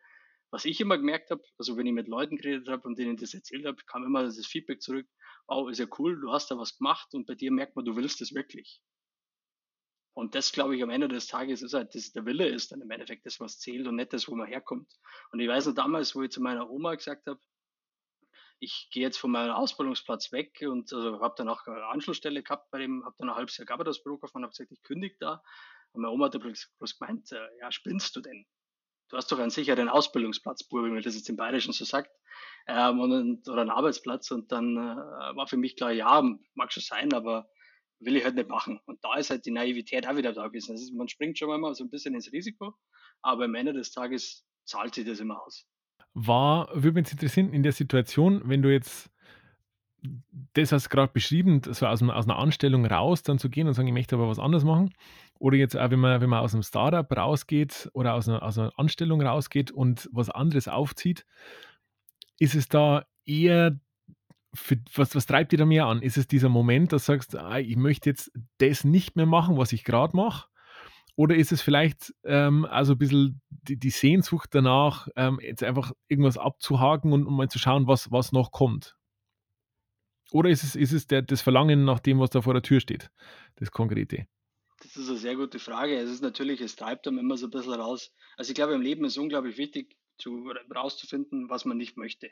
was 0.51 0.65
ich 0.65 0.81
immer 0.81 0.97
gemerkt 0.97 1.31
habe, 1.31 1.43
also 1.59 1.77
wenn 1.77 1.87
ich 1.87 1.93
mit 1.93 2.09
Leuten 2.09 2.37
geredet 2.37 2.69
habe 2.69 2.87
und 2.87 2.99
denen 2.99 3.17
das 3.17 3.35
erzählt 3.35 3.67
habe, 3.67 3.77
kam 3.87 4.05
immer 4.05 4.23
das 4.23 4.47
Feedback 4.47 4.81
zurück, 4.81 5.07
wow, 5.49 5.69
ist 5.71 5.79
ja 5.79 5.87
cool, 5.99 6.21
du 6.21 6.33
hast 6.33 6.51
da 6.51 6.59
was 6.59 6.79
gemacht 6.79 7.15
und 7.15 7.27
bei 7.27 7.35
dir 7.35 7.53
merkt 7.53 7.77
man, 7.77 7.85
du 7.85 7.97
willst 7.97 8.21
das 8.21 8.35
wirklich. 8.35 8.81
Und 10.15 10.35
das, 10.35 10.51
glaube 10.51 10.75
ich, 10.75 10.83
am 10.83 10.89
Ende 10.89 11.09
des 11.09 11.27
Tages 11.27 11.61
ist 11.61 11.75
halt, 11.75 11.95
dass 11.95 12.13
der 12.13 12.25
Wille 12.25 12.49
ist 12.49 12.73
dann 12.73 12.81
im 12.81 12.91
Endeffekt 12.91 13.27
das, 13.27 13.39
was 13.39 13.59
zählt 13.59 13.87
und 13.87 13.97
nicht 13.97 14.15
das, 14.15 14.29
wo 14.29 14.35
man 14.35 14.47
herkommt. 14.47 14.91
Und 15.31 15.41
ich 15.41 15.49
weiß 15.49 15.67
noch 15.67 15.75
damals, 15.75 16.15
wo 16.15 16.23
ich 16.23 16.31
zu 16.31 16.41
meiner 16.41 16.71
Oma 16.71 16.95
gesagt 16.95 17.27
habe, 17.27 17.39
ich 18.59 18.89
gehe 18.91 19.03
jetzt 19.03 19.19
von 19.19 19.31
meinem 19.31 19.53
Ausbildungsplatz 19.53 20.33
weg 20.33 20.59
und 20.63 20.93
also, 20.93 21.21
habe 21.21 21.35
dann 21.37 21.49
auch 21.49 21.67
eine 21.67 21.87
Anschlussstelle 21.87 22.43
gehabt 22.43 22.71
bei 22.71 22.79
dem, 22.79 23.05
habe 23.05 23.15
dann 23.19 23.29
ein 23.29 23.37
halbes 23.37 23.57
Jahr 23.57 23.67
gearbeitet 23.67 23.89
als 23.89 24.03
Bürokaufmann, 24.03 24.43
habe 24.43 24.53
gesagt, 24.53 24.73
ich 24.73 24.83
kündige 24.83 25.17
da. 25.21 25.43
Und 25.93 26.03
meine 26.03 26.13
Oma 26.13 26.27
hat 26.27 26.41
bloß, 26.41 26.73
bloß 26.79 26.99
gemeint, 26.99 27.33
äh, 27.33 27.49
ja, 27.61 27.71
spinnst 27.71 28.17
du 28.17 28.21
denn? 28.21 28.47
Du 29.09 29.17
hast 29.17 29.31
doch 29.31 29.39
einen 29.39 29.51
sicheren 29.51 29.89
Ausbildungsplatz, 29.89 30.65
Bub, 30.65 30.85
wie 30.85 30.91
man 30.91 31.03
das 31.03 31.15
jetzt 31.15 31.29
im 31.29 31.37
Bayerischen 31.37 31.73
so 31.73 31.85
sagt, 31.85 32.11
ähm, 32.67 32.99
und, 32.99 33.49
oder 33.49 33.61
einen 33.61 33.71
Arbeitsplatz. 33.71 34.31
Und 34.31 34.51
dann 34.51 34.77
äh, 34.77 35.37
war 35.37 35.47
für 35.47 35.57
mich 35.57 35.77
klar, 35.77 35.93
ja, 35.93 36.23
mag 36.55 36.73
schon 36.73 36.83
sein, 36.83 37.13
aber 37.13 37.49
will 38.01 38.17
ich 38.17 38.25
halt 38.25 38.35
nicht 38.35 38.49
machen. 38.49 38.81
Und 38.87 39.05
da 39.05 39.17
ist 39.17 39.31
halt 39.31 39.47
die 39.47 39.53
Naivität 39.53 40.07
auch 40.09 40.17
wieder 40.17 40.33
da 40.33 40.47
gewesen. 40.49 40.73
Also 40.73 40.93
man 40.95 41.09
springt 41.09 41.39
schon 41.39 41.61
mal 41.61 41.75
so 41.75 41.85
ein 41.85 41.91
bisschen 41.91 42.15
ins 42.15 42.33
Risiko, 42.33 42.75
aber 43.23 43.45
am 43.45 43.55
Ende 43.55 43.73
des 43.73 43.93
Tages 43.93 44.45
zahlt 44.65 44.95
sich 44.95 45.07
das 45.07 45.21
immer 45.21 45.43
aus 45.43 45.67
war, 46.17 46.71
würde 46.73 47.03
mich 47.03 47.13
interessieren, 47.13 47.53
in 47.53 47.63
der 47.63 47.73
Situation, 47.73 48.41
wenn 48.47 48.63
du 48.63 48.73
jetzt 48.73 49.11
das 50.55 50.73
hast 50.73 50.89
gerade 50.89 51.13
beschrieben, 51.13 51.61
so 51.63 51.87
aus, 51.87 52.03
aus, 52.03 52.25
einer 52.25 52.39
Anstellung 52.39 52.87
raus 52.87 53.23
dann 53.23 53.39
zu 53.39 53.51
gehen 53.51 53.67
und 53.67 53.75
sagen, 53.75 53.89
ich 53.89 53.95
möchte 53.95 54.17
aber 54.17 54.29
was 54.29 54.39
anderes 54.39 54.65
machen. 54.65 54.95
Oder 55.39 55.57
jetzt 55.57 55.77
auch, 55.77 55.91
wenn 55.91 55.99
man, 55.99 56.21
wenn 56.21 56.31
man 56.31 56.41
aus 56.41 56.55
einem 56.55 56.63
Startup 56.63 57.11
rausgeht 57.15 57.91
oder 57.93 58.15
aus 58.15 58.29
einer, 58.29 58.43
aus 58.43 58.57
einer 58.57 58.73
Anstellung 58.79 59.21
rausgeht 59.21 59.71
und 59.71 60.09
was 60.13 60.31
anderes 60.31 60.69
aufzieht, 60.69 61.27
ist 62.39 62.55
es 62.55 62.69
da 62.69 63.05
eher, 63.27 63.79
für, 64.55 64.79
was, 64.95 65.15
was 65.15 65.27
treibt 65.27 65.53
dir 65.53 65.59
da 65.59 65.67
mehr 65.67 65.87
an? 65.87 66.01
Ist 66.01 66.17
es 66.17 66.29
dieser 66.29 66.49
Moment, 66.49 66.93
dass 66.93 67.05
du 67.05 67.13
sagst, 67.13 67.37
ah, 67.37 67.59
ich 67.59 67.77
möchte 67.77 68.09
jetzt 68.09 68.31
das 68.59 68.85
nicht 68.85 69.17
mehr 69.17 69.27
machen, 69.27 69.59
was 69.59 69.73
ich 69.73 69.85
gerade 69.85 70.17
mache? 70.17 70.49
Oder 71.17 71.35
ist 71.35 71.51
es 71.51 71.63
vielleicht 71.63 72.15
ähm, 72.25 72.67
also 72.67 72.93
ein 72.93 72.99
bisschen 72.99 73.41
die, 73.49 73.79
die 73.79 73.91
Sehnsucht 73.91 74.51
danach, 74.53 75.09
ähm, 75.17 75.41
jetzt 75.43 75.63
einfach 75.63 75.93
irgendwas 76.09 76.37
abzuhaken 76.37 77.13
und 77.13 77.27
um 77.27 77.37
mal 77.37 77.49
zu 77.49 77.59
schauen, 77.59 77.87
was, 77.87 78.13
was 78.13 78.33
noch 78.33 78.53
kommt? 78.53 78.97
Oder 80.31 80.51
ist 80.51 80.63
es, 80.63 80.77
ist 80.77 80.93
es 80.93 81.07
der, 81.07 81.23
das 81.23 81.41
Verlangen 81.41 81.85
nach 81.85 82.01
dem, 82.01 82.21
was 82.21 82.31
da 82.31 82.43
vor 82.43 82.53
der 82.53 82.63
Tür 82.63 82.81
steht, 82.81 83.11
das 83.57 83.71
Konkrete? 83.71 84.27
Das 84.83 84.97
ist 84.97 85.09
eine 85.09 85.17
sehr 85.17 85.37
gute 85.37 85.59
Frage. 85.59 85.97
Es 85.97 86.11
ist 86.11 86.23
natürlich, 86.23 86.61
es 86.61 86.77
treibt 86.77 87.09
einem 87.09 87.19
immer 87.19 87.39
so 87.39 87.47
ein 87.47 87.51
bisschen 87.51 87.73
raus. 87.73 88.13
Also 88.37 88.51
ich 88.51 88.55
glaube, 88.55 88.75
im 88.75 88.83
Leben 88.83 89.05
ist 89.07 89.17
unglaublich 89.17 89.57
wichtig, 89.57 89.97
zu, 90.19 90.53
rauszufinden, 90.75 91.49
was 91.49 91.65
man 91.65 91.77
nicht 91.77 91.97
möchte. 91.97 92.31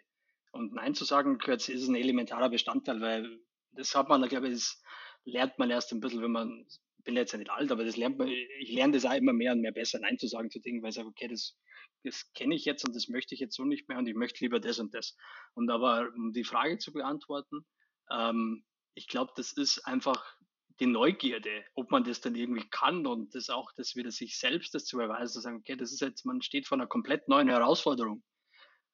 Und 0.52 0.74
Nein 0.74 0.94
zu 0.94 1.04
sagen, 1.04 1.38
ist 1.40 1.68
ein 1.70 1.94
elementarer 1.94 2.50
Bestandteil, 2.50 3.00
weil 3.00 3.40
das 3.72 3.94
hat 3.94 4.08
man, 4.08 4.26
glaube 4.28 4.48
ich, 4.48 4.54
das 4.54 4.82
lernt 5.24 5.58
man 5.58 5.70
erst 5.70 5.92
ein 5.92 6.00
bisschen, 6.00 6.22
wenn 6.22 6.30
man 6.30 6.66
bin 7.04 7.16
jetzt 7.16 7.32
ja 7.32 7.38
nicht 7.38 7.50
alt, 7.50 7.70
aber 7.70 7.84
das 7.84 7.96
lernt 7.96 8.18
man, 8.18 8.28
ich 8.28 8.72
lerne 8.72 8.94
das 8.94 9.04
auch 9.04 9.14
immer 9.14 9.32
mehr 9.32 9.52
und 9.52 9.60
mehr 9.60 9.72
besser, 9.72 10.00
Nein 10.00 10.18
zu 10.18 10.26
sagen 10.26 10.50
zu 10.50 10.60
Dingen, 10.60 10.82
weil 10.82 10.90
ich 10.90 10.96
sage, 10.96 11.08
okay, 11.08 11.28
das, 11.28 11.56
das 12.02 12.32
kenne 12.32 12.54
ich 12.54 12.64
jetzt 12.64 12.86
und 12.86 12.94
das 12.96 13.08
möchte 13.08 13.34
ich 13.34 13.40
jetzt 13.40 13.56
so 13.56 13.64
nicht 13.64 13.88
mehr 13.88 13.98
und 13.98 14.06
ich 14.06 14.14
möchte 14.14 14.42
lieber 14.44 14.60
das 14.60 14.78
und 14.78 14.94
das. 14.94 15.16
Und 15.54 15.70
aber, 15.70 16.10
um 16.14 16.32
die 16.32 16.44
Frage 16.44 16.78
zu 16.78 16.92
beantworten, 16.92 17.66
ähm, 18.10 18.64
ich 18.94 19.08
glaube, 19.08 19.32
das 19.36 19.52
ist 19.52 19.86
einfach 19.86 20.36
die 20.80 20.86
Neugierde, 20.86 21.64
ob 21.74 21.90
man 21.90 22.04
das 22.04 22.20
dann 22.20 22.34
irgendwie 22.34 22.68
kann 22.68 23.06
und 23.06 23.34
das 23.34 23.48
auch, 23.48 23.70
das 23.76 23.94
wieder 23.94 24.10
sich 24.10 24.38
selbst 24.38 24.74
das 24.74 24.84
zu 24.84 24.96
beweisen, 24.96 25.34
zu 25.34 25.40
sagen, 25.40 25.58
okay, 25.58 25.76
das 25.76 25.92
ist 25.92 26.00
jetzt, 26.00 26.24
man 26.24 26.42
steht 26.42 26.66
vor 26.66 26.76
einer 26.76 26.86
komplett 26.86 27.28
neuen 27.28 27.48
Herausforderung. 27.48 28.24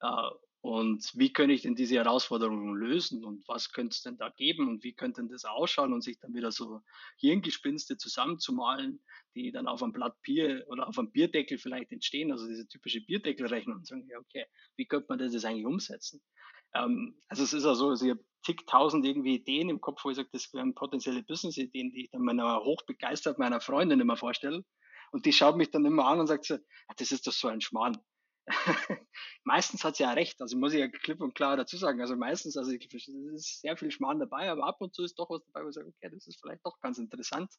Äh, 0.00 0.31
und 0.62 1.11
wie 1.14 1.33
kann 1.33 1.49
ich 1.49 1.62
denn 1.62 1.75
diese 1.75 1.95
Herausforderungen 1.95 2.75
lösen? 2.75 3.25
Und 3.25 3.49
was 3.49 3.73
könnte 3.73 3.95
es 3.95 4.02
denn 4.02 4.19
da 4.19 4.29
geben? 4.29 4.69
Und 4.69 4.85
wie 4.85 4.93
könnte 4.93 5.23
denn 5.23 5.31
das 5.31 5.47
ausschauen? 5.47 5.95
Und 5.95 6.02
sich 6.02 6.19
dann 6.21 6.35
wieder 6.35 6.52
so 6.52 6.83
Hirngespinste 7.19 7.97
zusammenzumalen, 7.97 9.00
die 9.35 9.52
dann 9.52 9.67
auf 9.67 9.83
einem 9.83 9.93
Blatt 9.93 10.21
Bier 10.21 10.67
oder 10.69 10.87
auf 10.87 10.99
einem 10.99 11.12
Bierdeckel 11.12 11.57
vielleicht 11.57 11.93
entstehen, 11.93 12.31
also 12.31 12.47
diese 12.47 12.69
typische 12.69 13.00
Bierdeckelrechnung 13.00 13.79
und 13.79 13.87
sagen, 13.87 14.07
ja, 14.11 14.19
okay, 14.19 14.45
wie 14.76 14.87
könnte 14.87 15.07
man 15.09 15.19
das 15.19 15.33
jetzt 15.33 15.47
eigentlich 15.47 15.64
umsetzen? 15.64 16.21
Ähm, 16.75 17.19
also 17.29 17.43
es 17.43 17.55
ist 17.55 17.64
ja 17.64 17.75
so, 17.75 17.88
also 17.88 18.05
ich 18.05 18.11
habe 18.11 18.25
zigtausend 18.45 19.07
irgendwie 19.07 19.37
Ideen 19.37 19.71
im 19.71 19.81
Kopf, 19.81 20.05
wo 20.05 20.11
ich 20.11 20.17
sage, 20.17 20.29
das 20.33 20.52
wären 20.52 20.75
potenzielle 20.75 21.23
Business-Ideen, 21.23 21.90
die 21.93 22.05
ich 22.05 22.11
dann 22.11 22.23
meiner 22.23 22.61
hochbegeistert 22.62 23.38
meiner 23.38 23.62
Freundin 23.62 24.00
immer 24.00 24.19
vorstelle. 24.19 24.62
Und 25.11 25.25
die 25.25 25.33
schaut 25.33 25.57
mich 25.57 25.71
dann 25.71 25.87
immer 25.87 26.05
an 26.07 26.21
und 26.21 26.26
sagt 26.26 26.45
so, 26.45 26.59
das 26.97 27.12
ist 27.12 27.26
doch 27.26 27.33
so 27.33 27.49
ein 27.49 27.61
Schmarrn 27.62 27.99
meistens 29.45 29.85
hat 29.85 29.97
sie 29.97 30.02
ja 30.02 30.12
recht, 30.12 30.40
also 30.40 30.57
muss 30.57 30.73
ich 30.73 30.80
ja 30.80 30.88
klipp 30.88 31.21
und 31.21 31.35
klar 31.35 31.57
dazu 31.57 31.76
sagen. 31.76 32.00
Also 32.00 32.16
meistens, 32.16 32.57
also 32.57 32.73
es 32.73 33.09
ist 33.09 33.61
sehr 33.61 33.76
viel 33.76 33.90
Schmarrn 33.90 34.19
dabei, 34.19 34.50
aber 34.50 34.64
ab 34.64 34.80
und 34.80 34.95
zu 34.95 35.04
ist 35.04 35.19
doch 35.19 35.30
was 35.30 35.45
dabei, 35.47 35.64
wo 35.64 35.69
ich 35.69 35.75
sage, 35.75 35.88
okay, 35.88 36.11
das 36.12 36.26
ist 36.26 36.40
vielleicht 36.40 36.64
doch 36.64 36.80
ganz 36.80 36.99
interessant. 36.99 37.52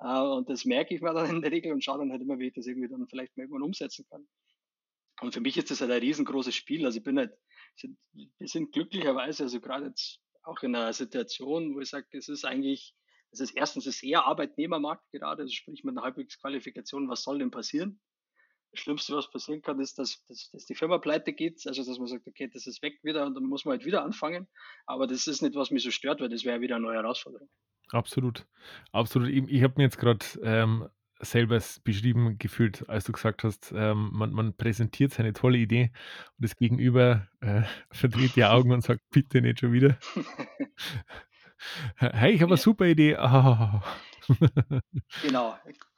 Äh, 0.00 0.20
und 0.20 0.48
das 0.48 0.64
merke 0.64 0.94
ich 0.94 1.00
mir 1.00 1.14
dann 1.14 1.30
in 1.30 1.42
der 1.42 1.52
Regel 1.52 1.72
und 1.72 1.84
schaue 1.84 1.98
dann 1.98 2.10
halt 2.10 2.22
immer, 2.22 2.38
wie 2.38 2.48
ich 2.48 2.54
das 2.54 2.66
irgendwie 2.66 2.88
dann 2.88 3.06
vielleicht 3.08 3.36
mal 3.36 3.44
irgendwann 3.44 3.62
umsetzen 3.62 4.06
kann. 4.10 4.26
Und 5.20 5.32
für 5.32 5.40
mich 5.40 5.56
ist 5.56 5.70
das 5.70 5.80
halt 5.80 5.90
ein 5.90 6.00
riesengroßes 6.00 6.54
Spiel. 6.54 6.84
Also 6.84 6.98
ich 6.98 7.04
bin 7.04 7.18
halt, 7.18 7.32
wir 8.12 8.48
sind 8.48 8.72
glücklicherweise, 8.72 9.44
also 9.44 9.60
gerade 9.60 9.86
jetzt 9.86 10.20
auch 10.42 10.62
in 10.62 10.74
einer 10.74 10.92
Situation, 10.92 11.74
wo 11.74 11.80
ich 11.80 11.88
sage, 11.88 12.06
es 12.12 12.28
ist 12.28 12.44
eigentlich, 12.44 12.94
es 13.30 13.40
ist 13.40 13.56
erstens 13.56 13.86
ist 13.86 14.02
eher 14.02 14.26
Arbeitnehmermarkt 14.26 15.10
gerade, 15.12 15.42
also 15.42 15.52
sprich 15.52 15.84
mit 15.84 15.96
einer 15.96 16.04
halbwegs 16.04 16.38
Qualifikation, 16.40 17.08
was 17.08 17.22
soll 17.22 17.38
denn 17.38 17.50
passieren? 17.50 18.00
Das 18.74 18.80
Schlimmste, 18.80 19.14
was 19.14 19.30
passieren 19.30 19.62
kann, 19.62 19.78
ist, 19.78 19.98
dass, 19.98 20.24
dass, 20.26 20.50
dass 20.50 20.66
die 20.66 20.74
Firma 20.74 20.98
pleite 20.98 21.32
geht, 21.32 21.64
also 21.66 21.84
dass 21.84 21.98
man 21.98 22.08
sagt, 22.08 22.26
okay, 22.26 22.50
das 22.52 22.66
ist 22.66 22.82
weg 22.82 22.98
wieder 23.04 23.24
und 23.24 23.34
dann 23.34 23.44
muss 23.44 23.64
man 23.64 23.76
halt 23.76 23.86
wieder 23.86 24.04
anfangen. 24.04 24.48
Aber 24.84 25.06
das 25.06 25.28
ist 25.28 25.42
nicht, 25.42 25.54
was 25.54 25.70
mich 25.70 25.84
so 25.84 25.92
stört, 25.92 26.20
weil 26.20 26.28
das 26.28 26.44
wäre 26.44 26.60
wieder 26.60 26.76
eine 26.76 26.86
neue 26.86 26.96
Herausforderung. 26.96 27.48
Absolut. 27.90 28.46
Absolut. 28.90 29.28
Ich, 29.28 29.44
ich 29.46 29.62
habe 29.62 29.74
mir 29.76 29.84
jetzt 29.84 29.98
gerade 29.98 30.24
ähm, 30.42 30.88
selber 31.20 31.60
beschrieben 31.84 32.36
gefühlt, 32.38 32.88
als 32.88 33.04
du 33.04 33.12
gesagt 33.12 33.44
hast, 33.44 33.72
ähm, 33.76 34.10
man, 34.12 34.32
man, 34.32 34.56
präsentiert 34.56 35.12
seine 35.12 35.32
tolle 35.32 35.58
Idee 35.58 35.92
und 36.36 36.44
das 36.44 36.56
Gegenüber 36.56 37.28
äh, 37.40 37.62
verdreht 37.92 38.34
die 38.34 38.44
Augen 38.44 38.72
und 38.72 38.82
sagt, 38.82 39.02
bitte 39.10 39.40
nicht 39.40 39.60
schon 39.60 39.72
wieder. 39.72 39.98
hey, 41.96 42.34
ich 42.34 42.42
habe 42.42 42.52
eine 42.52 42.56
super 42.56 42.86
Idee. 42.86 43.16
Oh. 43.18 43.80
genau, 45.22 45.56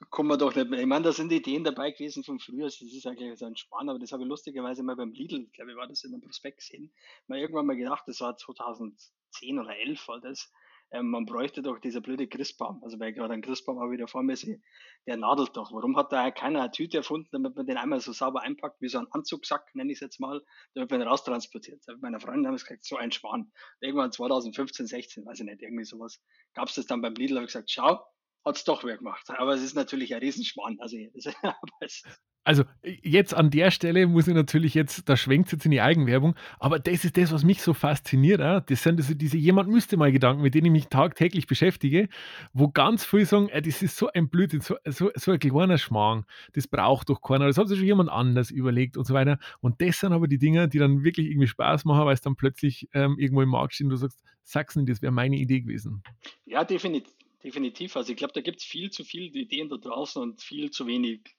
kommen 0.09 0.29
wir 0.29 0.37
doch 0.37 0.53
nicht 0.55 0.69
mehr. 0.69 0.79
Ich 0.79 0.85
meine, 0.85 1.05
da 1.05 1.13
sind 1.13 1.31
Ideen 1.31 1.63
dabei 1.63 1.91
gewesen 1.91 2.23
von 2.23 2.39
früher, 2.39 2.65
das 2.65 2.81
ist 2.81 3.07
eigentlich 3.07 3.39
so 3.39 3.45
ein 3.45 3.55
Spahn, 3.55 3.89
aber 3.89 3.99
das 3.99 4.11
habe 4.11 4.23
ich 4.23 4.29
lustigerweise 4.29 4.83
mal 4.83 4.95
beim 4.95 5.11
Lidl, 5.11 5.47
glaube 5.53 5.71
ich, 5.71 5.77
war 5.77 5.87
das 5.87 6.03
in 6.03 6.13
einem 6.13 6.21
Prospekt 6.21 6.59
gesehen, 6.59 6.91
mal 7.27 7.39
irgendwann 7.39 7.65
mal 7.65 7.77
gedacht, 7.77 8.03
das 8.07 8.19
war 8.19 8.35
2010 8.35 9.59
oder 9.59 9.77
11 9.77 10.07
war 10.07 10.19
das, 10.19 10.51
ähm, 10.91 11.09
man 11.09 11.25
bräuchte 11.25 11.61
doch 11.61 11.79
dieser 11.79 12.01
blöde 12.01 12.27
Christbaum. 12.27 12.81
Also 12.83 12.99
weil 12.99 13.09
ich 13.09 13.15
gerade 13.15 13.33
einen 13.33 13.41
Christbaum 13.41 13.79
auch 13.79 13.91
wieder 13.91 14.07
vor 14.07 14.23
mir 14.23 14.35
sehe, 14.35 14.61
der 15.05 15.17
nadelt 15.17 15.55
doch. 15.55 15.71
Warum 15.73 15.97
hat 15.97 16.11
da 16.11 16.31
keiner 16.31 16.61
eine 16.61 16.71
Tüte 16.71 16.97
erfunden, 16.97 17.29
damit 17.31 17.55
man 17.55 17.65
den 17.65 17.77
einmal 17.77 17.99
so 17.99 18.13
sauber 18.13 18.41
einpackt, 18.41 18.81
wie 18.81 18.87
so 18.87 18.99
ein 18.99 19.07
Anzugsack, 19.11 19.73
nenne 19.75 19.91
ich 19.91 19.97
es 19.97 20.01
jetzt 20.01 20.19
mal, 20.19 20.41
damit 20.73 20.91
man 20.91 21.01
ihn 21.01 21.07
raustransportiert. 21.07 21.83
Mit 21.87 22.01
meiner 22.01 22.19
Freundin 22.19 22.47
haben 22.47 22.53
wir 22.53 22.63
gesagt, 22.63 22.85
so 22.85 22.97
ein 22.97 23.11
Schwan. 23.11 23.51
Irgendwann 23.81 24.11
2015, 24.11 24.87
16, 24.87 25.25
weiß 25.25 25.39
ich 25.39 25.45
nicht, 25.45 25.61
irgendwie 25.61 25.85
sowas, 25.85 26.21
gab 26.53 26.69
es 26.69 26.75
das 26.75 26.85
dann 26.85 27.01
beim 27.01 27.13
Lidl, 27.15 27.35
habe 27.35 27.45
ich 27.45 27.53
gesagt, 27.53 27.71
schau, 27.71 28.03
hat 28.45 28.55
es 28.55 28.63
doch 28.63 28.83
wer 28.83 28.97
gemacht. 28.97 29.29
Aber 29.29 29.53
es 29.53 29.61
ist 29.61 29.75
natürlich 29.75 30.13
ein 30.13 30.21
Riesenschwan. 30.21 30.79
Also, 30.79 30.97
das, 31.81 32.03
also 32.47 32.63
jetzt 33.03 33.33
an 33.33 33.49
der 33.49 33.71
Stelle 33.71 34.07
muss 34.07 34.27
ich 34.29 34.33
natürlich 34.33 34.73
jetzt, 34.73 35.09
da 35.09 35.17
schwenkt 35.17 35.47
es 35.47 35.51
jetzt 35.51 35.65
in 35.65 35.71
die 35.71 35.81
Eigenwerbung, 35.81 36.33
aber 36.59 36.79
das 36.79 37.03
ist 37.03 37.17
das, 37.17 37.33
was 37.33 37.43
mich 37.43 37.61
so 37.61 37.73
fasziniert. 37.73 38.41
Auch. 38.41 38.61
Das 38.61 38.83
sind 38.83 39.01
also 39.01 39.13
diese 39.13 39.35
jemand 39.37 39.69
müsste 39.69 39.97
mal 39.97 40.13
Gedanken, 40.13 40.43
mit 40.43 40.55
denen 40.55 40.67
ich 40.67 40.71
mich 40.71 40.87
tagtäglich 40.87 41.45
beschäftige, 41.45 42.07
wo 42.53 42.69
ganz 42.69 43.03
viele 43.03 43.25
sagen, 43.25 43.49
ey, 43.49 43.61
das 43.61 43.81
ist 43.81 43.97
so 43.97 44.09
ein 44.13 44.29
Blödsinn, 44.29 44.61
so, 44.61 44.77
so, 44.85 45.11
so 45.13 45.31
ein 45.31 45.39
kleiner 45.39 45.77
Schmarrn, 45.77 46.23
das 46.53 46.69
braucht 46.69 47.09
doch 47.09 47.21
keiner, 47.21 47.47
das 47.47 47.57
hat 47.57 47.67
sich 47.67 47.79
schon 47.79 47.85
jemand 47.85 48.09
anders 48.09 48.49
überlegt 48.49 48.95
und 48.95 49.05
so 49.05 49.13
weiter. 49.13 49.39
Und 49.59 49.81
das 49.81 49.99
sind 49.99 50.13
aber 50.13 50.29
die 50.29 50.37
Dinge, 50.37 50.69
die 50.69 50.79
dann 50.79 51.03
wirklich 51.03 51.27
irgendwie 51.27 51.47
Spaß 51.47 51.83
machen, 51.83 52.05
weil 52.05 52.13
es 52.13 52.21
dann 52.21 52.37
plötzlich 52.37 52.87
ähm, 52.93 53.17
irgendwo 53.19 53.41
im 53.41 53.49
Markt 53.49 53.73
steht 53.73 53.85
und 53.85 53.91
du 53.91 53.97
sagst, 53.97 54.23
Sachsen, 54.43 54.85
das 54.85 55.01
wäre 55.01 55.11
meine 55.11 55.35
Idee 55.35 55.59
gewesen. 55.59 56.01
Ja, 56.45 56.63
definitiv. 56.63 57.13
Definitiv. 57.43 57.95
Also 57.95 58.11
ich 58.11 58.17
glaube, 58.17 58.33
da 58.33 58.41
gibt 58.41 58.59
es 58.59 58.63
viel 58.63 58.89
zu 58.89 59.03
viele 59.03 59.27
Ideen 59.27 59.69
da 59.69 59.77
draußen 59.77 60.21
und 60.21 60.41
viel 60.41 60.71
zu 60.71 60.87
wenig 60.87 61.36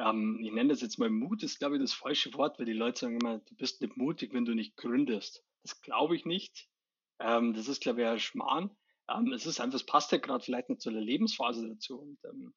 ähm, 0.00 0.38
ich 0.42 0.52
nenne 0.52 0.70
das 0.70 0.80
jetzt 0.80 0.98
mal 0.98 1.10
Mut, 1.10 1.42
ist 1.42 1.58
glaube 1.58 1.76
ich 1.76 1.82
das 1.82 1.92
falsche 1.92 2.32
Wort, 2.34 2.58
weil 2.58 2.66
die 2.66 2.72
Leute 2.72 3.00
sagen 3.00 3.20
immer, 3.20 3.38
du 3.38 3.54
bist 3.56 3.80
nicht 3.80 3.96
mutig, 3.96 4.32
wenn 4.32 4.44
du 4.44 4.54
nicht 4.54 4.76
gründest. 4.76 5.44
Das 5.62 5.80
glaube 5.80 6.16
ich 6.16 6.24
nicht. 6.24 6.68
Ähm, 7.20 7.52
das 7.54 7.68
ist 7.68 7.82
glaube 7.82 8.02
ich 8.02 8.06
ein 8.06 8.18
Schmarrn. 8.18 8.70
Ähm, 9.08 9.32
es 9.32 9.46
ist 9.46 9.60
einfach, 9.60 9.76
es 9.76 9.86
passt 9.86 10.12
ja 10.12 10.18
gerade 10.18 10.44
vielleicht 10.44 10.68
nicht 10.68 10.80
zu 10.80 10.90
der 10.90 11.02
Lebensphase 11.02 11.68
dazu. 11.68 12.00
Und 12.00 12.18
ähm, 12.24 12.54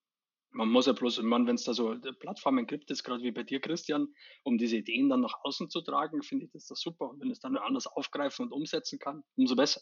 man 0.54 0.70
muss 0.70 0.86
ja 0.86 0.94
bloß, 0.94 1.18
wenn 1.24 1.56
es 1.56 1.64
da 1.64 1.74
so 1.74 1.96
Plattformen 2.20 2.68
gibt, 2.68 2.90
jetzt 2.90 3.04
gerade 3.04 3.24
wie 3.24 3.32
bei 3.32 3.44
dir, 3.44 3.60
Christian, 3.60 4.08
um 4.44 4.58
diese 4.58 4.78
Ideen 4.78 5.10
dann 5.10 5.22
nach 5.22 5.36
außen 5.44 5.70
zu 5.70 5.82
tragen, 5.82 6.22
finde 6.22 6.46
ich 6.46 6.52
das 6.52 6.68
doch 6.68 6.76
super. 6.76 7.10
Und 7.10 7.22
wenn 7.22 7.32
es 7.32 7.40
dann 7.40 7.58
anders 7.58 7.88
aufgreifen 7.88 8.46
und 8.46 8.52
umsetzen 8.52 9.00
kann, 9.00 9.24
umso 9.36 9.56
besser. 9.56 9.82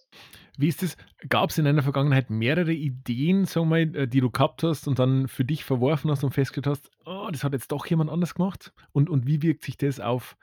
Wie 0.57 0.69
ist 0.69 0.81
es? 0.81 0.97
Gab 1.29 1.49
es 1.49 1.57
in 1.57 1.65
deiner 1.65 1.83
Vergangenheit 1.83 2.29
mehrere 2.29 2.73
Ideen, 2.73 3.45
sagen 3.45 3.69
wir, 3.69 3.95
äh, 3.95 4.07
die 4.07 4.21
du 4.21 4.31
gehabt 4.31 4.63
hast 4.63 4.87
und 4.87 4.97
dann 4.97 5.27
für 5.27 5.45
dich 5.45 5.63
verworfen 5.63 6.09
hast 6.09 6.23
und 6.23 6.31
festgestellt 6.31 6.67
hast, 6.67 6.89
oh, 7.05 7.29
das 7.31 7.43
hat 7.43 7.53
jetzt 7.53 7.71
doch 7.71 7.85
jemand 7.85 8.09
anders 8.09 8.35
gemacht? 8.35 8.73
Und, 8.93 9.09
und 9.09 9.27
wie 9.27 9.41
wirkt 9.41 9.63
sich 9.63 9.77
das 9.77 9.99
auf, 9.99 10.37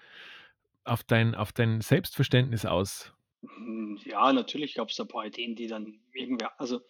auf, 0.84 1.02
dein, 1.04 1.34
auf 1.34 1.52
dein 1.52 1.80
Selbstverständnis 1.80 2.66
aus? 2.66 3.12
Hm, 3.42 3.98
ja, 4.04 4.32
natürlich 4.32 4.74
gab 4.74 4.90
es 4.90 5.00
ein 5.00 5.08
paar 5.08 5.26
Ideen, 5.26 5.54
die 5.54 5.68
dann 5.68 6.00
irgendwer, 6.12 6.60
also 6.60 6.80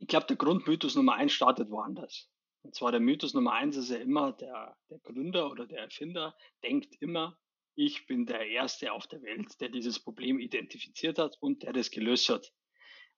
ich 0.00 0.08
glaube, 0.08 0.26
der 0.26 0.36
Grundmythos 0.36 0.96
Nummer 0.96 1.14
eins 1.14 1.32
startet 1.32 1.70
woanders. 1.70 2.28
Und 2.62 2.74
zwar 2.74 2.90
der 2.90 3.00
Mythos 3.00 3.34
Nummer 3.34 3.52
eins 3.52 3.76
ist 3.76 3.90
ja 3.90 3.98
immer, 3.98 4.32
der, 4.32 4.76
der 4.90 4.98
Gründer 4.98 5.50
oder 5.50 5.66
der 5.66 5.80
Erfinder 5.80 6.34
denkt 6.62 6.94
immer, 7.00 7.38
ich 7.74 8.06
bin 8.06 8.26
der 8.26 8.46
Erste 8.46 8.92
auf 8.92 9.06
der 9.06 9.22
Welt, 9.22 9.60
der 9.60 9.68
dieses 9.68 9.98
Problem 10.02 10.38
identifiziert 10.38 11.18
hat 11.18 11.36
und 11.40 11.62
der 11.62 11.72
das 11.72 11.90
gelöst 11.90 12.28
hat. 12.28 12.52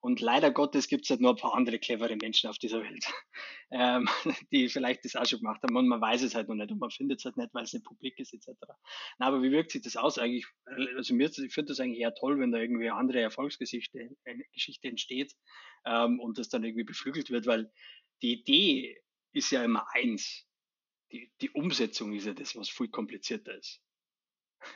Und 0.03 0.19
leider 0.19 0.51
Gottes 0.51 0.89
gibt 0.89 1.05
es 1.05 1.11
halt 1.11 1.21
nur 1.21 1.29
ein 1.29 1.37
paar 1.37 1.55
andere 1.55 1.79
clevere 1.79 2.17
Menschen 2.17 2.49
auf 2.49 2.57
dieser 2.57 2.81
Welt, 2.83 3.05
ähm, 3.71 4.09
die 4.51 4.67
vielleicht 4.67 5.05
das 5.05 5.15
auch 5.15 5.25
schon 5.25 5.39
gemacht 5.39 5.63
haben 5.63 5.77
und 5.77 5.87
man 5.87 6.01
weiß 6.01 6.23
es 6.23 6.35
halt 6.35 6.49
noch 6.49 6.55
nicht 6.55 6.71
und 6.73 6.79
man 6.79 6.91
findet 6.91 7.19
es 7.19 7.25
halt 7.25 7.37
nicht, 7.37 7.53
weil 7.53 7.63
es 7.63 7.71
nicht 7.71 7.85
publik 7.85 8.19
ist 8.19 8.33
etc. 8.33 8.49
Na, 9.17 9.27
aber 9.27 9.41
wie 9.41 9.51
wirkt 9.51 9.71
sich 9.71 9.81
das 9.81 9.95
aus 9.95 10.17
eigentlich? 10.17 10.45
Also 10.97 11.13
mir, 11.13 11.29
ich 11.29 11.55
das 11.55 11.79
eigentlich 11.79 12.01
eher 12.01 12.13
toll, 12.15 12.37
wenn 12.37 12.51
da 12.51 12.59
irgendwie 12.59 12.89
eine 12.89 12.99
andere 12.99 13.21
Erfolgsgeschichte 13.21 14.09
eine 14.25 14.43
Geschichte 14.51 14.89
entsteht 14.89 15.33
ähm, 15.85 16.19
und 16.19 16.37
das 16.37 16.49
dann 16.49 16.65
irgendwie 16.65 16.83
beflügelt 16.83 17.29
wird, 17.29 17.47
weil 17.47 17.71
die 18.21 18.33
Idee 18.33 19.01
ist 19.31 19.51
ja 19.51 19.63
immer 19.63 19.85
eins. 19.93 20.45
Die, 21.13 21.31
die 21.39 21.51
Umsetzung 21.51 22.11
ist 22.11 22.25
ja 22.25 22.33
das, 22.33 22.57
was 22.57 22.69
viel 22.69 22.89
komplizierter 22.89 23.57
ist. 23.57 23.79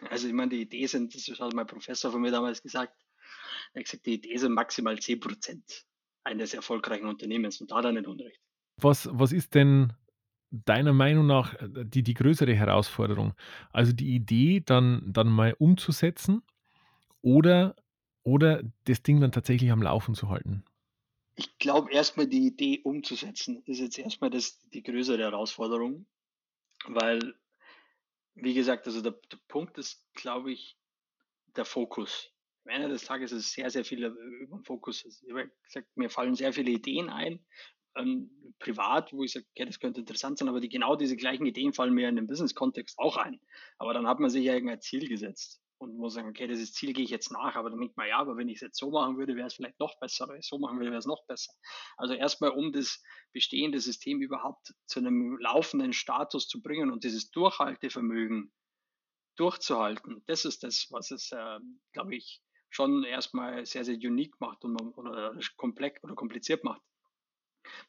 Also 0.10 0.30
ich 0.30 0.34
meine, 0.34 0.52
die 0.52 0.62
Idee 0.62 0.86
sind, 0.86 1.14
das 1.14 1.28
hat 1.38 1.54
mein 1.54 1.68
Professor 1.68 2.14
von 2.14 2.22
mir 2.22 2.32
damals 2.32 2.62
gesagt, 2.62 2.96
gesagt, 3.86 4.06
die 4.06 4.16
Idee 4.16 4.38
sind 4.38 4.54
maximal 4.54 4.98
10 4.98 5.20
Prozent 5.20 5.86
eines 6.24 6.54
erfolgreichen 6.54 7.08
Unternehmens 7.08 7.62
und 7.62 7.72
da 7.72 7.78
hat 7.78 7.86
er 7.86 7.92
nicht 7.94 8.08
Unrecht. 8.08 8.42
Was, 8.78 9.10
was 9.12 9.32
ist 9.32 9.56
denn 9.56 9.94
deiner 10.52 10.94
Meinung 10.94 11.26
nach 11.26 11.54
äh, 11.56 11.86
die, 11.86 12.04
die 12.04 12.14
größere 12.14 12.54
Herausforderung? 12.54 13.34
Also 13.72 13.94
die 13.94 14.16
Idee 14.16 14.62
dann, 14.66 15.02
dann 15.12 15.28
mal 15.28 15.56
umzusetzen 15.58 16.44
oder, 17.22 17.76
oder 18.24 18.62
das 18.86 19.04
Ding 19.04 19.20
dann 19.20 19.32
tatsächlich 19.32 19.72
am 19.72 19.82
Laufen 19.82 20.16
zu 20.16 20.30
halten? 20.30 20.64
Ich 21.36 21.58
glaube, 21.60 21.92
erstmal 21.92 22.28
die 22.28 22.48
Idee 22.48 22.82
umzusetzen 22.84 23.62
ist 23.66 23.80
jetzt 23.80 24.00
erstmal 24.00 24.30
das, 24.30 24.60
die 24.74 24.82
größere 24.82 25.22
Herausforderung, 25.22 26.08
weil, 26.88 27.36
wie 28.34 28.54
gesagt, 28.54 28.88
also 28.88 29.02
der, 29.02 29.16
der 29.32 29.38
Punkt 29.48 29.78
ist, 29.78 30.04
glaube 30.14 30.52
ich, 30.52 30.78
der 31.56 31.66
Fokus 31.66 32.32
am 32.68 32.76
Ende 32.76 32.90
des 32.90 33.06
Tages 33.06 33.32
ist 33.32 33.46
es 33.46 33.54
sehr, 33.54 33.70
sehr 33.70 33.86
viel 33.86 34.04
über 34.04 34.58
den 34.58 34.64
Fokus. 34.64 35.06
Ich 35.06 35.32
habe 35.32 35.50
gesagt, 35.64 35.88
mir 35.96 36.10
fallen 36.10 36.36
sehr 36.36 36.52
viele 36.52 36.72
Ideen 36.72 37.10
ein, 37.10 37.40
ähm, 37.96 38.30
privat, 38.60 39.14
wo 39.14 39.24
ich 39.24 39.32
sage, 39.32 39.46
okay, 39.52 39.66
das 39.66 39.80
könnte 39.80 40.02
interessant 40.02 40.38
sein, 40.38 40.50
aber 40.50 40.60
die, 40.60 40.70
genau 40.70 40.96
diese 40.96 41.16
gleichen 41.16 41.46
Ideen 41.46 41.74
fallen 41.74 41.94
mir 41.94 42.10
in 42.10 42.16
dem 42.16 42.28
Business-Kontext 42.28 42.98
auch 43.00 43.18
ein. 43.18 43.40
Aber 43.78 43.94
dann 43.94 44.08
hat 44.08 44.20
man 44.20 44.30
sich 44.30 44.44
ja 44.44 44.54
irgendein 44.54 44.82
Ziel 44.82 45.08
gesetzt 45.08 45.62
und 45.80 45.96
muss 45.98 46.16
sagen, 46.16 46.30
okay, 46.30 46.48
dieses 46.48 46.74
Ziel 46.74 46.94
gehe 46.94 47.06
ich 47.06 47.10
jetzt 47.12 47.32
nach, 47.32 47.56
aber 47.56 47.70
dann 47.70 47.80
denkt 47.80 47.96
man, 47.98 48.08
ja, 48.08 48.18
aber 48.18 48.36
wenn 48.36 48.50
ich 48.50 48.56
es 48.56 48.62
jetzt 48.62 48.80
so 48.80 48.90
machen 48.92 49.18
würde, 49.18 49.36
wäre 49.36 49.48
es 49.48 49.54
vielleicht 49.54 49.80
noch 49.80 49.98
besser, 50.00 50.28
oder 50.28 50.42
so 50.42 50.58
machen 50.58 50.78
würde, 50.78 50.92
wäre 50.92 51.00
es 51.00 51.06
noch 51.06 51.26
besser. 51.28 51.54
Also 51.98 52.14
erstmal, 52.16 52.52
um 52.52 52.72
das 52.72 53.02
bestehende 53.32 53.80
System 53.80 54.22
überhaupt 54.22 54.74
zu 54.88 55.00
einem 55.00 55.38
laufenden 55.40 55.94
Status 55.94 56.48
zu 56.48 56.62
bringen 56.62 56.92
und 56.92 57.04
dieses 57.04 57.32
Durchhaltevermögen 57.32 58.52
durchzuhalten, 59.38 60.24
das 60.26 60.46
ist 60.46 60.64
das, 60.64 60.88
was 60.90 61.12
es, 61.12 61.32
äh, 61.32 61.60
glaube 61.94 62.16
ich, 62.16 62.42
schon 62.70 63.04
erstmal 63.04 63.66
sehr, 63.66 63.86
sehr 63.86 63.96
unique 63.96 64.40
macht 64.40 64.64
und 64.64 64.74
man, 64.74 64.94
oder 64.94 65.38
komplex 65.56 66.04
oder 66.04 66.16
kompliziert 66.16 66.64
macht. 66.64 66.82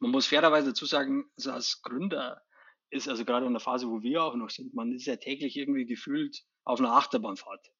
Man 0.00 0.10
muss 0.10 0.26
fairerweise 0.26 0.68
dazu 0.68 0.86
sagen, 0.86 1.30
als 1.44 1.82
Gründer 1.82 2.42
ist 2.90 3.08
also 3.08 3.24
gerade 3.24 3.46
in 3.46 3.52
der 3.52 3.60
Phase, 3.60 3.88
wo 3.88 4.02
wir 4.02 4.22
auch 4.22 4.34
noch 4.34 4.50
sind, 4.50 4.74
man 4.74 4.92
ist 4.92 5.06
ja 5.06 5.16
täglich 5.16 5.56
irgendwie 5.56 5.86
gefühlt 5.86 6.44
auf 6.64 6.80
einer 6.80 6.92
Achterbahnfahrt. 6.92 7.70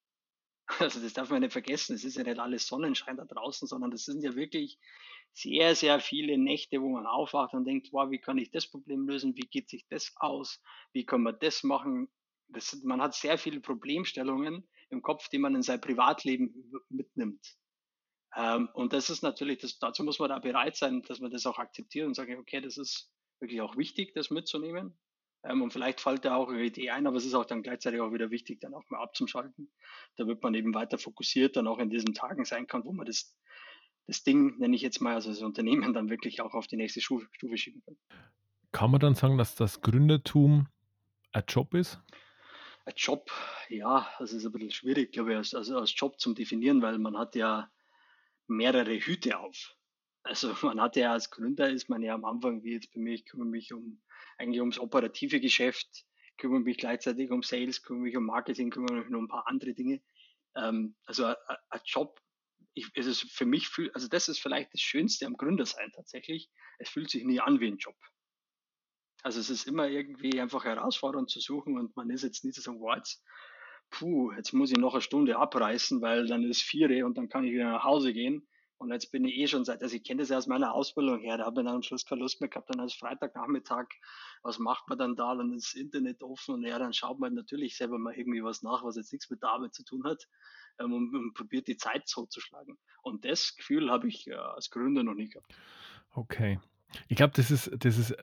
Also 0.79 0.99
das 0.99 1.13
darf 1.13 1.31
man 1.31 1.41
nicht 1.41 1.53
vergessen. 1.53 1.95
Es 1.95 2.03
ist 2.03 2.15
ja 2.15 2.23
nicht 2.23 2.37
alles 2.37 2.67
Sonnenschein 2.67 3.17
da 3.17 3.25
draußen, 3.25 3.67
sondern 3.67 3.89
das 3.89 4.05
sind 4.05 4.21
ja 4.21 4.35
wirklich 4.35 4.77
sehr, 5.33 5.75
sehr 5.75 5.99
viele 5.99 6.37
Nächte, 6.37 6.79
wo 6.79 6.89
man 6.89 7.07
aufwacht 7.07 7.55
und 7.55 7.65
denkt, 7.65 7.89
wow, 7.91 8.11
wie 8.11 8.19
kann 8.19 8.37
ich 8.37 8.51
das 8.51 8.67
Problem 8.67 9.07
lösen? 9.07 9.35
Wie 9.35 9.47
geht 9.47 9.67
sich 9.67 9.87
das 9.89 10.13
aus? 10.17 10.61
Wie 10.93 11.05
kann 11.05 11.23
man 11.23 11.37
das 11.39 11.63
machen? 11.63 12.07
Das, 12.49 12.79
man 12.83 13.01
hat 13.01 13.15
sehr 13.15 13.39
viele 13.39 13.61
Problemstellungen, 13.61 14.67
im 14.89 15.01
Kopf, 15.01 15.29
die 15.29 15.37
man 15.37 15.55
in 15.55 15.61
sein 15.61 15.81
Privatleben 15.81 16.53
mitnimmt. 16.89 17.57
Ähm, 18.35 18.69
und 18.73 18.93
das 18.93 19.09
ist 19.09 19.23
natürlich, 19.23 19.59
das, 19.59 19.79
dazu 19.79 20.03
muss 20.03 20.19
man 20.19 20.29
da 20.29 20.39
bereit 20.39 20.75
sein, 20.75 21.01
dass 21.03 21.19
man 21.19 21.31
das 21.31 21.45
auch 21.45 21.57
akzeptiert 21.57 22.07
und 22.07 22.15
sagen, 22.15 22.37
okay, 22.37 22.61
das 22.61 22.77
ist 22.77 23.11
wirklich 23.39 23.61
auch 23.61 23.77
wichtig, 23.77 24.13
das 24.13 24.29
mitzunehmen. 24.29 24.97
Ähm, 25.43 25.61
und 25.61 25.71
vielleicht 25.71 26.01
fällt 26.01 26.25
da 26.25 26.35
auch 26.35 26.49
eine 26.49 26.63
Idee 26.63 26.91
ein, 26.91 27.07
aber 27.07 27.17
es 27.17 27.25
ist 27.25 27.33
auch 27.33 27.45
dann 27.45 27.63
gleichzeitig 27.63 28.01
auch 28.01 28.11
wieder 28.11 28.29
wichtig, 28.29 28.59
dann 28.61 28.73
auch 28.73 28.83
mal 28.89 29.01
abzuschalten. 29.01 29.71
Da 30.17 30.27
wird 30.27 30.43
man 30.43 30.53
eben 30.53 30.73
weiter 30.73 30.97
fokussiert 30.97 31.55
dann 31.55 31.67
auch 31.67 31.79
in 31.79 31.89
diesen 31.89 32.13
Tagen 32.13 32.45
sein 32.45 32.67
kann, 32.67 32.83
wo 32.83 32.91
man 32.91 33.05
das, 33.05 33.35
das 34.05 34.23
Ding, 34.23 34.57
nenne 34.57 34.75
ich 34.75 34.81
jetzt 34.81 34.99
mal, 35.01 35.15
also 35.15 35.29
das 35.29 35.41
Unternehmen 35.41 35.93
dann 35.93 36.09
wirklich 36.09 36.41
auch 36.41 36.53
auf 36.53 36.67
die 36.67 36.77
nächste 36.77 37.01
Stufe 37.01 37.27
schieben 37.55 37.81
kann. 37.85 37.97
Kann 38.71 38.91
man 38.91 38.99
dann 38.99 39.15
sagen, 39.15 39.37
dass 39.37 39.55
das 39.55 39.81
Gründertum 39.81 40.67
ein 41.31 41.43
Job 41.47 41.73
ist? 41.73 41.99
Ein 42.89 42.95
Job, 42.97 43.29
ja, 43.69 44.11
das 44.17 44.33
ist 44.33 44.47
ein 44.47 44.51
bisschen 44.51 44.71
schwierig, 44.71 45.11
glaube 45.11 45.29
ich, 45.29 45.37
als, 45.37 45.53
als 45.53 45.93
Job 45.95 46.19
zum 46.19 46.33
definieren, 46.33 46.81
weil 46.81 46.97
man 46.97 47.15
hat 47.19 47.35
ja 47.35 47.71
mehrere 48.47 48.99
Hüte 48.99 49.37
auf. 49.37 49.75
Also 50.23 50.55
man 50.63 50.81
hat 50.81 50.95
ja 50.95 51.13
als 51.13 51.29
Gründer 51.29 51.69
ist 51.69 51.87
man 51.87 52.01
ja 52.01 52.15
am 52.15 52.25
Anfang, 52.25 52.63
wie 52.63 52.73
jetzt 52.73 52.91
bei 52.91 52.99
mir, 52.99 53.13
ich 53.13 53.25
kümmere 53.25 53.47
mich 53.47 53.71
um 53.73 54.01
eigentlich 54.39 54.59
ums 54.59 54.79
operative 54.79 55.39
Geschäft, 55.39 56.03
kümmere 56.37 56.61
mich 56.61 56.77
gleichzeitig 56.77 57.29
um 57.29 57.43
Sales, 57.43 57.83
kümmere 57.83 58.05
mich 58.05 58.17
um 58.17 58.25
Marketing, 58.25 58.71
kümmere 58.71 59.03
mich 59.03 59.07
um 59.13 59.25
ein 59.25 59.27
paar 59.27 59.45
andere 59.45 59.75
Dinge. 59.75 60.01
Ähm, 60.55 60.95
also 61.05 61.25
ein 61.25 61.81
Job, 61.85 62.19
ich, 62.73 62.87
es 62.95 63.05
ist 63.05 63.21
für 63.31 63.45
mich, 63.45 63.69
also 63.93 64.07
das 64.07 64.29
ist 64.29 64.39
vielleicht 64.39 64.73
das 64.73 64.81
Schönste 64.81 65.27
am 65.27 65.37
Gründersein 65.37 65.91
tatsächlich. 65.91 66.49
Es 66.79 66.89
fühlt 66.89 67.11
sich 67.11 67.23
nie 67.23 67.39
an 67.39 67.59
wie 67.59 67.67
ein 67.67 67.77
Job. 67.77 67.95
Also 69.21 69.39
es 69.39 69.49
ist 69.49 69.67
immer 69.67 69.87
irgendwie 69.87 70.39
einfach 70.39 70.63
herausfordernd 70.63 71.29
zu 71.29 71.39
suchen 71.39 71.77
und 71.77 71.95
man 71.95 72.09
ist 72.09 72.23
jetzt 72.23 72.45
nicht 72.45 72.55
zu 72.55 72.61
sagen, 72.61 72.79
wow, 72.79 72.95
jetzt, 72.95 73.23
puh, 73.89 74.31
jetzt 74.31 74.53
muss 74.53 74.71
ich 74.71 74.77
noch 74.77 74.93
eine 74.93 75.01
Stunde 75.01 75.37
abreißen, 75.37 76.01
weil 76.01 76.27
dann 76.27 76.43
ist 76.43 76.61
vier 76.61 77.05
und 77.05 77.17
dann 77.17 77.29
kann 77.29 77.43
ich 77.43 77.51
wieder 77.51 77.71
nach 77.71 77.83
Hause 77.83 78.13
gehen. 78.13 78.47
Und 78.77 78.93
jetzt 78.93 79.11
bin 79.11 79.25
ich 79.25 79.35
eh 79.35 79.47
schon 79.47 79.65
seit, 79.65 79.83
also 79.83 79.93
ich 79.93 80.05
kenne 80.05 80.21
das 80.21 80.29
ja 80.29 80.37
aus 80.37 80.47
meiner 80.47 80.73
Ausbildung 80.73 81.19
her, 81.19 81.37
da 81.37 81.45
habe 81.45 81.59
ich 81.59 81.65
dann 81.65 81.75
am 81.75 81.83
Schluss 81.83 82.05
keine 82.05 82.21
Lust 82.21 82.39
mehr 82.39 82.49
gehabt, 82.49 82.69
dann 82.69 82.79
als 82.79 82.93
Freitagnachmittag, 82.93 83.87
was 84.41 84.57
macht 84.57 84.87
man 84.87 84.97
dann 84.97 85.17
da, 85.17 85.35
dann 85.35 85.51
ist 85.51 85.73
das 85.73 85.81
Internet 85.81 86.23
offen 86.23 86.55
und 86.55 86.63
ja, 86.63 86.79
dann 86.79 86.93
schaut 86.93 87.19
man 87.19 87.33
natürlich 87.33 87.75
selber 87.75 87.99
mal 87.99 88.13
irgendwie 88.13 88.41
was 88.41 88.61
nach, 88.61 88.85
was 88.85 88.95
jetzt 88.95 89.11
nichts 89.11 89.29
mit 89.29 89.43
der 89.43 89.49
Arbeit 89.49 89.73
zu 89.73 89.83
tun 89.83 90.05
hat 90.05 90.29
ähm, 90.79 90.93
und, 90.93 91.13
und, 91.13 91.33
probiert 91.33 91.67
die 91.67 91.75
Zeit 91.75 92.07
so 92.07 92.25
zu 92.25 92.39
schlagen. 92.39 92.77
Und 93.01 93.25
das 93.25 93.57
Gefühl 93.57 93.91
habe 93.91 94.07
ich 94.07 94.27
äh, 94.27 94.35
als 94.35 94.69
Gründer 94.69 95.03
noch 95.03 95.13
nicht 95.13 95.33
gehabt. 95.33 95.53
Okay. 96.11 96.61
Ich 97.09 97.17
glaube, 97.17 97.33
das 97.35 97.51
ist, 97.51 97.69
das 97.79 97.97
ist 97.97 98.15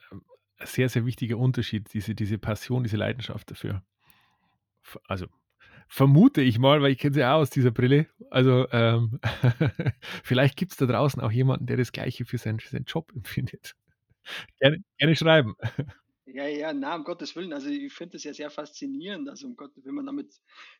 sehr, 0.64 0.88
sehr 0.88 1.06
wichtiger 1.06 1.38
Unterschied, 1.38 1.92
diese, 1.92 2.14
diese 2.14 2.38
Passion, 2.38 2.82
diese 2.82 2.96
Leidenschaft 2.96 3.50
dafür. 3.50 3.82
Also 5.08 5.26
vermute 5.88 6.42
ich 6.42 6.58
mal, 6.58 6.82
weil 6.82 6.92
ich 6.92 6.98
kenne 6.98 7.14
sie 7.14 7.24
auch 7.24 7.38
aus 7.40 7.50
dieser 7.50 7.70
Brille. 7.70 8.06
Also 8.30 8.68
ähm, 8.72 9.20
vielleicht 10.24 10.56
gibt 10.56 10.72
es 10.72 10.78
da 10.78 10.86
draußen 10.86 11.22
auch 11.22 11.32
jemanden, 11.32 11.66
der 11.66 11.76
das 11.76 11.92
Gleiche 11.92 12.24
für 12.24 12.38
seinen, 12.38 12.60
für 12.60 12.70
seinen 12.70 12.84
Job 12.86 13.12
empfindet. 13.14 13.74
Gerne, 14.60 14.78
gerne 14.98 15.16
schreiben. 15.16 15.54
Ja, 16.36 16.46
ja, 16.46 16.74
na, 16.74 16.96
um 16.96 17.04
Gottes 17.04 17.34
Willen. 17.34 17.54
Also 17.54 17.70
ich 17.70 17.94
finde 17.94 18.12
das 18.12 18.24
ja 18.24 18.34
sehr 18.34 18.50
faszinierend. 18.50 19.26
Also 19.26 19.46
um 19.46 19.56
Gott, 19.56 19.72
wenn 19.76 19.94
man 19.94 20.04
damit 20.04 20.34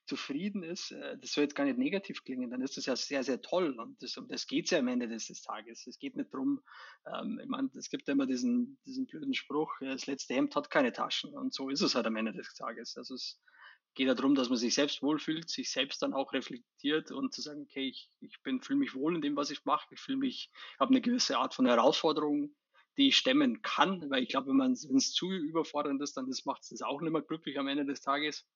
zufrieden 0.05 0.63
ist, 0.63 0.91
äh, 0.91 1.17
das 1.17 1.33
soll 1.33 1.45
jetzt 1.45 1.55
gar 1.55 1.65
nicht 1.65 1.79
negativ 1.79 2.25
klingen, 2.25 2.51
dann 2.51 2.61
ist 2.61 2.77
das 2.77 2.85
ja 2.85 2.95
sehr, 2.95 3.25
sehr 3.25 3.41
toll. 3.41 3.75
Und 3.81 4.03
das, 4.03 4.19
um 4.19 4.29
das 4.29 4.47
geht 4.47 4.67
es 4.67 4.73
ja 4.73 4.81
am 4.81 4.89
Ende 4.89 5.09
des, 5.09 5.29
des, 5.29 5.41
Tages. 5.41 5.87
Es 5.87 5.99
geht 5.99 6.15
nicht 6.15 6.31
darum, 6.31 6.61
ähm, 7.07 7.41
ich 7.43 7.49
meine, 7.49 7.71
es 7.75 7.89
gibt 7.89 8.07
ja 8.07 8.13
immer 8.13 8.27
diesen, 8.27 8.79
diesen 8.85 9.07
blöden 9.07 9.33
Spruch, 9.33 9.73
das 9.81 10.07
letzte 10.07 10.35
Hemd 10.35 10.55
hat 10.55 10.69
keine 10.69 10.93
Taschen. 10.93 11.33
Und 11.33 11.55
so 11.55 11.71
ist 11.71 11.81
es 11.81 11.95
halt 11.95 12.05
am 12.05 12.17
Ende 12.17 12.35
des 12.35 12.53
Tages. 12.53 12.95
Also 12.99 13.15
es 13.15 13.41
geht 13.95 14.09
ja 14.09 14.15
darum, 14.15 14.35
dass 14.35 14.51
man 14.51 14.59
sich 14.59 14.75
selbst 14.75 15.03
wohlfühlt, 15.03 15.49
sich 15.49 15.71
selbst 15.71 16.03
dann 16.03 16.13
auch 16.13 16.35
reflektiert 16.35 17.13
und 17.13 17.33
zu 17.33 17.41
sagen, 17.41 17.63
okay, 17.63 17.89
ich, 17.89 18.11
ich 18.21 18.37
fühle 18.43 18.79
mich 18.79 18.95
wohl 18.95 19.15
in 19.15 19.23
dem, 19.23 19.37
was 19.37 19.49
ich 19.49 19.65
mache. 19.65 19.87
Ich 19.95 20.01
fühle 20.01 20.19
mich, 20.19 20.51
habe 20.79 20.91
eine 20.91 21.01
gewisse 21.01 21.39
Art 21.39 21.55
von 21.55 21.65
Herausforderung 21.65 22.55
die 22.97 23.09
ich 23.09 23.17
stemmen 23.17 23.63
kann, 23.63 24.11
weil 24.11 24.23
ich 24.23 24.29
glaube, 24.29 24.49
wenn 24.49 24.57
man 24.57 24.73
es 24.73 25.13
zu 25.13 25.31
überfordernd 25.31 26.01
ist, 26.03 26.17
dann 26.17 26.31
macht 26.45 26.63
es 26.63 26.71
das 26.71 26.83
auch 26.83 27.01
nicht 27.01 27.13
mehr 27.13 27.23
glücklich 27.23 27.59
am 27.59 27.69
Ende 27.69 27.85
des 27.85 28.01
Tages. 28.01 28.47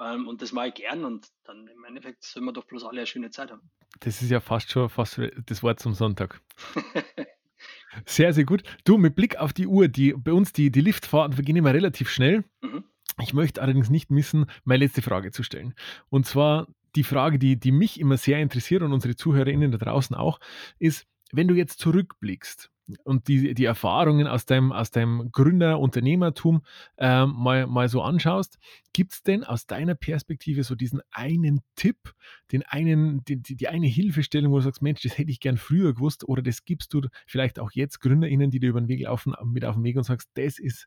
Ähm, 0.00 0.28
und 0.28 0.42
das 0.42 0.52
mache 0.52 0.68
ich 0.68 0.74
gern 0.74 1.04
und 1.04 1.28
dann 1.44 1.66
im 1.68 1.84
Endeffekt 1.84 2.24
sollen 2.24 2.46
wir 2.46 2.52
doch 2.52 2.64
bloß 2.64 2.84
alle 2.84 3.00
eine 3.00 3.06
schöne 3.06 3.30
Zeit 3.30 3.50
haben. 3.50 3.70
Das 4.00 4.22
ist 4.22 4.30
ja 4.30 4.40
fast 4.40 4.70
schon 4.70 4.88
fast 4.88 5.20
das 5.46 5.62
Wort 5.62 5.80
zum 5.80 5.94
Sonntag. 5.94 6.40
sehr, 8.06 8.32
sehr 8.32 8.44
gut. 8.44 8.62
Du, 8.84 8.98
mit 8.98 9.16
Blick 9.16 9.36
auf 9.36 9.52
die 9.52 9.66
Uhr, 9.66 9.88
die 9.88 10.12
bei 10.12 10.32
uns 10.32 10.52
die, 10.52 10.70
die 10.70 10.80
Liftfahrten 10.80 11.34
vergehen 11.34 11.56
immer 11.56 11.74
relativ 11.74 12.10
schnell. 12.10 12.44
Mhm. 12.60 12.84
Ich 13.20 13.34
möchte 13.34 13.60
allerdings 13.60 13.90
nicht 13.90 14.10
missen, 14.10 14.46
meine 14.64 14.84
letzte 14.84 15.02
Frage 15.02 15.32
zu 15.32 15.42
stellen. 15.42 15.74
Und 16.08 16.26
zwar 16.26 16.68
die 16.94 17.02
Frage, 17.02 17.38
die, 17.38 17.58
die 17.58 17.72
mich 17.72 17.98
immer 17.98 18.16
sehr 18.16 18.38
interessiert 18.38 18.82
und 18.82 18.92
unsere 18.92 19.16
ZuhörerInnen 19.16 19.72
da 19.72 19.78
draußen 19.78 20.14
auch, 20.14 20.38
ist, 20.78 21.06
wenn 21.32 21.48
du 21.48 21.54
jetzt 21.54 21.80
zurückblickst 21.80 22.70
und 23.04 23.28
die, 23.28 23.54
die 23.54 23.64
Erfahrungen 23.64 24.26
aus 24.26 24.46
deinem, 24.46 24.72
aus 24.72 24.90
deinem 24.90 25.30
Gründer-Unternehmertum 25.30 26.62
äh, 26.96 27.26
mal, 27.26 27.66
mal 27.66 27.88
so 27.88 28.02
anschaust, 28.02 28.58
gibt 28.92 29.12
es 29.12 29.22
denn 29.22 29.44
aus 29.44 29.66
deiner 29.66 29.94
Perspektive 29.94 30.64
so 30.64 30.74
diesen 30.74 31.00
einen 31.10 31.60
Tipp, 31.76 32.14
den 32.52 32.62
einen, 32.62 33.24
die, 33.24 33.36
die 33.40 33.68
eine 33.68 33.86
Hilfestellung, 33.86 34.52
wo 34.52 34.56
du 34.56 34.62
sagst, 34.62 34.82
Mensch, 34.82 35.02
das 35.02 35.18
hätte 35.18 35.30
ich 35.30 35.40
gern 35.40 35.56
früher 35.56 35.94
gewusst 35.94 36.26
oder 36.26 36.42
das 36.42 36.64
gibst 36.64 36.94
du 36.94 37.02
vielleicht 37.26 37.58
auch 37.58 37.70
jetzt 37.72 38.00
GründerInnen, 38.00 38.50
die 38.50 38.60
dir 38.60 38.70
über 38.70 38.80
den 38.80 38.88
Weg 38.88 39.02
laufen, 39.02 39.34
mit 39.44 39.64
auf 39.64 39.74
den 39.74 39.84
Weg 39.84 39.96
und 39.96 40.04
sagst, 40.04 40.30
das 40.34 40.58
ist, 40.58 40.86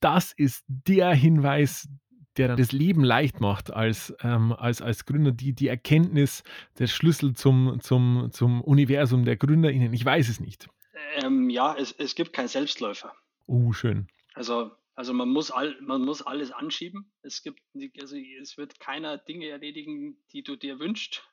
das 0.00 0.32
ist 0.32 0.64
der 0.68 1.12
Hinweis, 1.14 1.88
der 2.36 2.48
dann 2.48 2.56
das 2.56 2.72
Leben 2.72 3.04
leicht 3.04 3.40
macht 3.40 3.72
als, 3.72 4.14
ähm, 4.22 4.52
als, 4.52 4.82
als 4.82 5.04
Gründer, 5.04 5.32
die, 5.32 5.52
die 5.52 5.68
Erkenntnis, 5.68 6.42
der 6.78 6.86
Schlüssel 6.86 7.34
zum, 7.34 7.78
zum, 7.80 8.28
zum 8.30 8.60
Universum 8.62 9.24
der 9.24 9.36
GründerInnen? 9.36 9.92
Ich 9.92 10.04
weiß 10.04 10.28
es 10.28 10.40
nicht. 10.40 10.68
Ähm, 11.14 11.50
ja, 11.50 11.74
es, 11.76 11.92
es 11.92 12.14
gibt 12.14 12.32
keinen 12.32 12.48
Selbstläufer. 12.48 13.14
Uh, 13.46 13.72
schön. 13.72 14.08
Also, 14.34 14.70
also 14.94 15.12
man, 15.12 15.28
muss 15.28 15.50
all, 15.50 15.76
man 15.80 16.02
muss 16.02 16.22
alles 16.22 16.52
anschieben. 16.52 17.10
Es, 17.22 17.42
gibt, 17.42 17.60
also 18.00 18.16
es 18.16 18.56
wird 18.56 18.78
keiner 18.80 19.18
Dinge 19.18 19.48
erledigen, 19.48 20.16
die 20.32 20.42
du 20.42 20.56
dir 20.56 20.78
wünschst. 20.78 21.24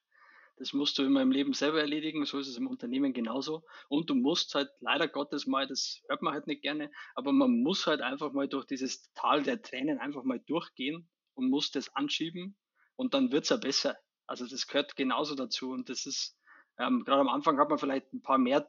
Das 0.57 0.73
musst 0.73 0.97
du 0.97 1.03
in 1.03 1.11
meinem 1.11 1.29
Leben 1.29 1.53
selber 1.53 1.79
erledigen, 1.79 2.25
so 2.25 2.39
ist 2.39 2.47
es 2.47 2.57
im 2.57 2.65
Unternehmen 2.65 3.13
genauso. 3.13 3.63
Und 3.89 4.09
du 4.09 4.15
musst 4.15 4.55
halt 4.55 4.69
leider 4.79 5.07
Gottes 5.07 5.45
mal, 5.45 5.67
das 5.67 6.01
hört 6.07 6.23
man 6.23 6.33
halt 6.33 6.47
nicht 6.47 6.63
gerne, 6.63 6.89
aber 7.13 7.31
man 7.31 7.61
muss 7.61 7.85
halt 7.85 8.01
einfach 8.01 8.33
mal 8.33 8.47
durch 8.47 8.65
dieses 8.65 9.13
Tal 9.13 9.43
der 9.43 9.61
Tränen 9.61 9.99
einfach 9.99 10.23
mal 10.23 10.39
durchgehen 10.39 11.07
und 11.35 11.51
muss 11.51 11.69
das 11.69 11.95
anschieben 11.95 12.57
und 12.95 13.13
dann 13.13 13.31
wird 13.31 13.43
es 13.43 13.49
ja 13.49 13.57
besser. 13.57 13.97
Also 14.25 14.47
das 14.47 14.65
gehört 14.65 14.95
genauso 14.95 15.35
dazu 15.35 15.69
und 15.69 15.89
das 15.89 16.07
ist, 16.07 16.35
ähm, 16.79 17.03
gerade 17.05 17.21
am 17.21 17.29
Anfang 17.29 17.59
hat 17.59 17.69
man 17.69 17.77
vielleicht 17.77 18.11
ein 18.11 18.23
paar 18.23 18.39
mehr 18.39 18.67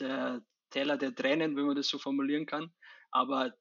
der 0.00 0.42
Täler 0.70 0.96
der 0.96 1.14
Tränen, 1.14 1.56
wenn 1.56 1.66
man 1.66 1.76
das 1.76 1.88
so 1.88 1.98
formulieren 1.98 2.46
kann, 2.46 2.72
aber 3.10 3.52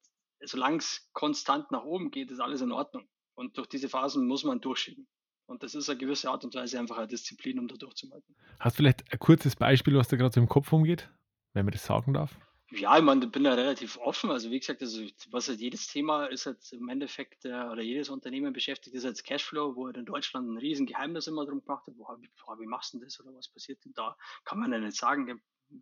solange 0.41 0.78
es 0.78 1.10
konstant 1.13 1.71
nach 1.71 1.84
oben 1.84 2.12
geht, 2.12 2.32
ist 2.32 2.39
alles 2.39 2.62
in 2.62 2.71
Ordnung. 2.71 3.08
Und 3.36 3.58
durch 3.58 3.67
diese 3.67 3.89
Phasen 3.89 4.28
muss 4.28 4.43
man 4.43 4.62
durchschieben. 4.62 5.08
Und 5.47 5.63
das 5.63 5.76
ist 5.76 5.89
eine 5.89 5.97
gewisse 5.97 6.30
Art 6.30 6.43
und 6.43 6.54
Weise 6.56 6.80
einfach 6.80 6.97
eine 6.97 7.08
Disziplin, 7.08 7.60
um 7.60 7.67
da 7.67 7.76
durchzuhalten. 7.76 8.36
Hast 8.60 8.76
du 8.76 8.78
vielleicht 8.78 9.12
ein 9.12 9.19
kurzes 9.19 9.56
Beispiel, 9.56 9.95
was 9.95 10.10
da 10.10 10.17
gerade 10.17 10.34
so 10.34 10.41
im 10.41 10.50
Kopf 10.50 10.73
umgeht, 10.73 11.10
wenn 11.54 11.65
man 11.65 11.71
das 11.71 11.86
sagen 11.86 12.13
darf? 12.13 12.38
Ja, 12.71 12.97
ich 12.97 13.04
meine, 13.04 13.23
ich 13.23 13.32
bin 13.32 13.45
da 13.45 13.54
relativ 13.54 13.97
offen. 13.97 14.30
Also 14.30 14.52
wie 14.52 14.60
gesagt, 14.60 14.82
also 14.82 15.02
was 15.32 15.47
halt 15.47 15.62
jedes 15.62 15.88
Thema 15.88 16.26
ist 16.26 16.47
halt 16.47 16.69
im 16.73 16.89
Endeffekt 16.89 17.45
äh, 17.45 17.54
oder 17.54 17.82
jedes 17.82 18.10
Unternehmen 18.10 18.52
beschäftigt 18.52 18.93
ist 18.93 19.06
als 19.06 19.23
Cashflow, 19.23 19.78
wo 19.78 19.86
halt 19.86 19.95
in 19.95 20.06
Deutschland 20.06 20.50
ein 20.50 20.58
riesen 20.58 20.86
Geheimnis 20.86 21.28
immer 21.28 21.45
drum 21.45 21.62
gemacht 21.62 21.88
hat, 21.88 21.95
boah, 21.95 22.17
wie, 22.19 22.30
boah, 22.45 22.60
wie 22.60 22.65
machst 22.65 22.93
du 22.93 23.00
das 23.00 23.17
oder 23.21 23.34
was 23.34 23.47
passiert 23.47 23.86
denn 23.86 23.93
da? 23.93 24.17
Kann 24.43 24.60
man 24.60 24.73
ja 24.73 24.80
nicht 24.80 24.97
sagen. 24.97 25.41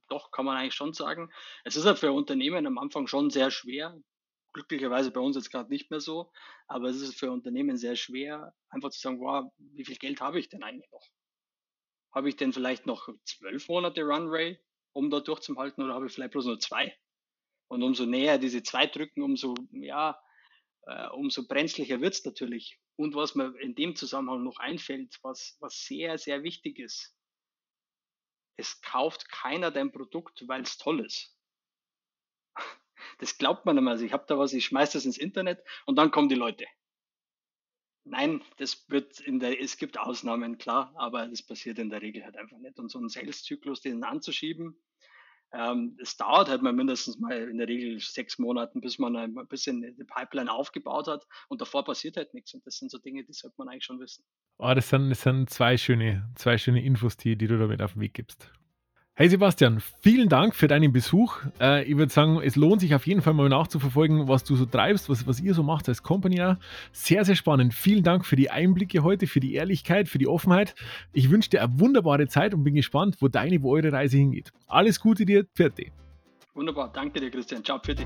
Doch, 0.10 0.32
kann 0.32 0.46
man 0.46 0.58
eigentlich 0.58 0.74
schon 0.74 0.94
sagen. 0.94 1.32
Es 1.64 1.76
ist 1.76 1.86
halt 1.86 2.00
für 2.00 2.12
Unternehmen 2.12 2.66
am 2.68 2.78
Anfang 2.78 3.08
schon 3.08 3.30
sehr 3.30 3.52
schwer, 3.52 4.00
glücklicherweise 4.54 5.12
bei 5.12 5.20
uns 5.20 5.36
jetzt 5.36 5.52
gerade 5.52 5.70
nicht 5.70 5.92
mehr 5.92 6.00
so, 6.00 6.32
aber 6.68 6.90
es 6.90 7.02
ist 7.02 7.20
für 7.20 7.32
Unternehmen 7.32 7.78
sehr 7.78 7.96
schwer, 7.96 8.56
einfach 8.70 8.90
zu 8.90 9.00
sagen, 9.00 9.20
wow, 9.20 9.52
wie 9.58 9.86
viel 9.86 9.98
Geld 9.98 10.22
habe 10.22 10.40
ich 10.40 10.50
denn 10.50 10.64
eigentlich 10.64 10.90
noch? 10.92 11.06
Habe 12.14 12.30
ich 12.30 12.38
denn 12.38 12.54
vielleicht 12.54 12.86
noch 12.86 13.10
zwölf 13.26 13.68
Monate 13.68 14.04
Runway, 14.04 14.60
um 14.94 15.10
da 15.10 15.20
durchzuhalten, 15.20 15.84
oder 15.84 15.94
habe 15.94 16.08
ich 16.08 16.14
vielleicht 16.14 16.32
bloß 16.32 16.46
nur 16.46 16.60
zwei? 16.60 16.98
Und 17.68 17.84
umso 17.84 18.06
näher 18.06 18.38
diese 18.38 18.64
zwei 18.64 18.88
drücken, 18.88 19.22
umso, 19.22 19.56
ja, 19.72 20.18
äh, 20.84 21.08
umso 21.10 21.46
brenzlicher 21.46 22.00
wird 22.00 22.14
es 22.14 22.24
natürlich. 22.24 22.80
Und 22.96 23.16
was 23.16 23.36
mir 23.36 23.54
in 23.60 23.76
dem 23.76 23.96
Zusammenhang 23.96 24.44
noch 24.44 24.60
einfällt, 24.60 25.18
was, 25.22 25.58
was 25.60 25.84
sehr, 25.86 26.18
sehr 26.18 26.44
wichtig 26.44 26.80
ist, 26.80 27.14
es 28.58 28.82
kauft 28.82 29.30
keiner 29.30 29.72
dein 29.72 29.92
Produkt, 29.92 30.48
weil 30.48 30.62
es 30.62 30.78
toll 30.78 31.06
ist 31.06 31.36
das 33.20 33.38
glaubt 33.38 33.66
man 33.66 33.78
immer. 33.78 33.92
Also 33.92 34.06
ich 34.06 34.14
habe 34.14 34.26
da 34.28 34.38
was, 34.38 34.54
ich 34.54 34.66
schmeiße 34.66 34.94
das 34.94 35.06
ins 35.06 35.18
Internet 35.18 35.64
und 35.86 35.96
dann 35.98 36.12
kommen 36.12 36.30
die 36.30 36.36
Leute. 36.36 36.66
Nein, 38.04 38.44
das 38.58 38.88
wird 38.90 39.20
in 39.20 39.40
der, 39.40 39.60
es 39.60 39.78
gibt 39.78 39.98
Ausnahmen, 39.98 40.60
klar, 40.60 40.94
aber 40.96 41.28
das 41.28 41.42
passiert 41.42 41.80
in 41.80 41.90
der 41.90 42.02
Regel 42.02 42.24
halt 42.24 42.38
einfach 42.38 42.58
nicht. 42.60 42.78
Und 42.78 42.90
so 42.90 43.00
einen 43.00 43.10
Sales-Zyklus, 43.10 43.82
den 43.82 44.04
anzuschieben, 44.04 44.80
ähm, 45.56 45.98
es 46.02 46.18
dauert 46.18 46.50
halt 46.50 46.62
mal 46.62 46.74
mindestens 46.74 47.18
mal 47.20 47.50
in 47.50 47.58
der 47.58 47.68
Regel 47.68 48.00
sechs 48.00 48.38
Monate, 48.38 48.80
bis 48.80 49.00
man 49.00 49.16
ein 49.16 49.34
bisschen 49.48 49.82
die 49.82 50.04
Pipeline 50.04 50.52
aufgebaut 50.52 51.08
hat 51.08 51.26
und 51.48 51.62
davor 51.62 51.86
passiert 51.86 52.18
halt 52.18 52.34
nichts. 52.34 52.54
Und 52.54 52.66
das 52.66 52.78
sind 52.78 52.92
so 52.92 52.98
Dinge, 52.98 53.24
die 53.24 53.34
sollte 53.34 53.56
man 53.58 53.70
eigentlich 53.70 53.86
schon 53.86 54.00
wissen. 54.00 54.26
Oh, 54.58 54.74
das 54.74 54.90
sind, 54.90 55.10
das 55.10 55.22
sind 55.22 55.50
zwei 55.50 55.78
schöne, 55.78 56.30
zwei 56.36 56.58
schöne 56.58 56.84
Infos, 56.84 57.18
die, 57.18 57.38
die 57.38 57.48
du 57.48 57.58
damit 57.58 57.82
auf 57.82 57.94
den 57.94 58.02
Weg 58.02 58.14
gibst. 58.14 58.52
Hey 59.18 59.30
Sebastian, 59.30 59.82
vielen 60.02 60.28
Dank 60.28 60.54
für 60.56 60.68
deinen 60.68 60.92
Besuch. 60.92 61.38
Äh, 61.62 61.86
ich 61.86 61.96
würde 61.96 62.12
sagen, 62.12 62.42
es 62.44 62.58
lohnt 62.58 62.82
sich 62.82 62.94
auf 62.94 63.08
jeden 63.08 63.22
Fall 63.22 63.34
mal 63.34 63.48
nachzuverfolgen, 63.48 64.28
was 64.28 64.44
du 64.44 64.58
so 64.58 64.66
treibst, 64.66 65.08
was, 65.08 65.26
was 65.26 65.40
ihr 65.40 65.54
so 65.54 65.64
macht 65.64 65.88
als 65.88 66.04
Company. 66.04 66.56
Sehr, 66.92 67.24
sehr 67.24 67.36
spannend. 67.36 67.74
Vielen 67.74 68.04
Dank 68.04 68.26
für 68.26 68.36
die 68.36 68.50
Einblicke 68.50 69.04
heute, 69.04 69.26
für 69.26 69.40
die 69.40 69.54
Ehrlichkeit, 69.54 70.10
für 70.10 70.18
die 70.18 70.28
Offenheit. 70.28 70.76
Ich 71.14 71.32
wünsche 71.32 71.50
dir 71.50 71.64
eine 71.64 71.80
wunderbare 71.80 72.28
Zeit 72.28 72.54
und 72.54 72.66
bin 72.66 72.76
gespannt, 72.76 73.16
wo 73.22 73.30
deine, 73.30 73.64
wo 73.64 73.74
eure 73.74 73.94
Reise 73.94 74.18
hingeht. 74.18 74.52
Alles 74.68 75.00
Gute 75.00 75.26
dir, 75.26 75.46
Pferde. 75.46 75.86
Wunderbar, 76.54 76.92
danke 76.92 77.22
dir, 77.22 77.32
Christian. 77.32 77.64
Ciao, 77.64 77.80
Pferde. 77.80 78.06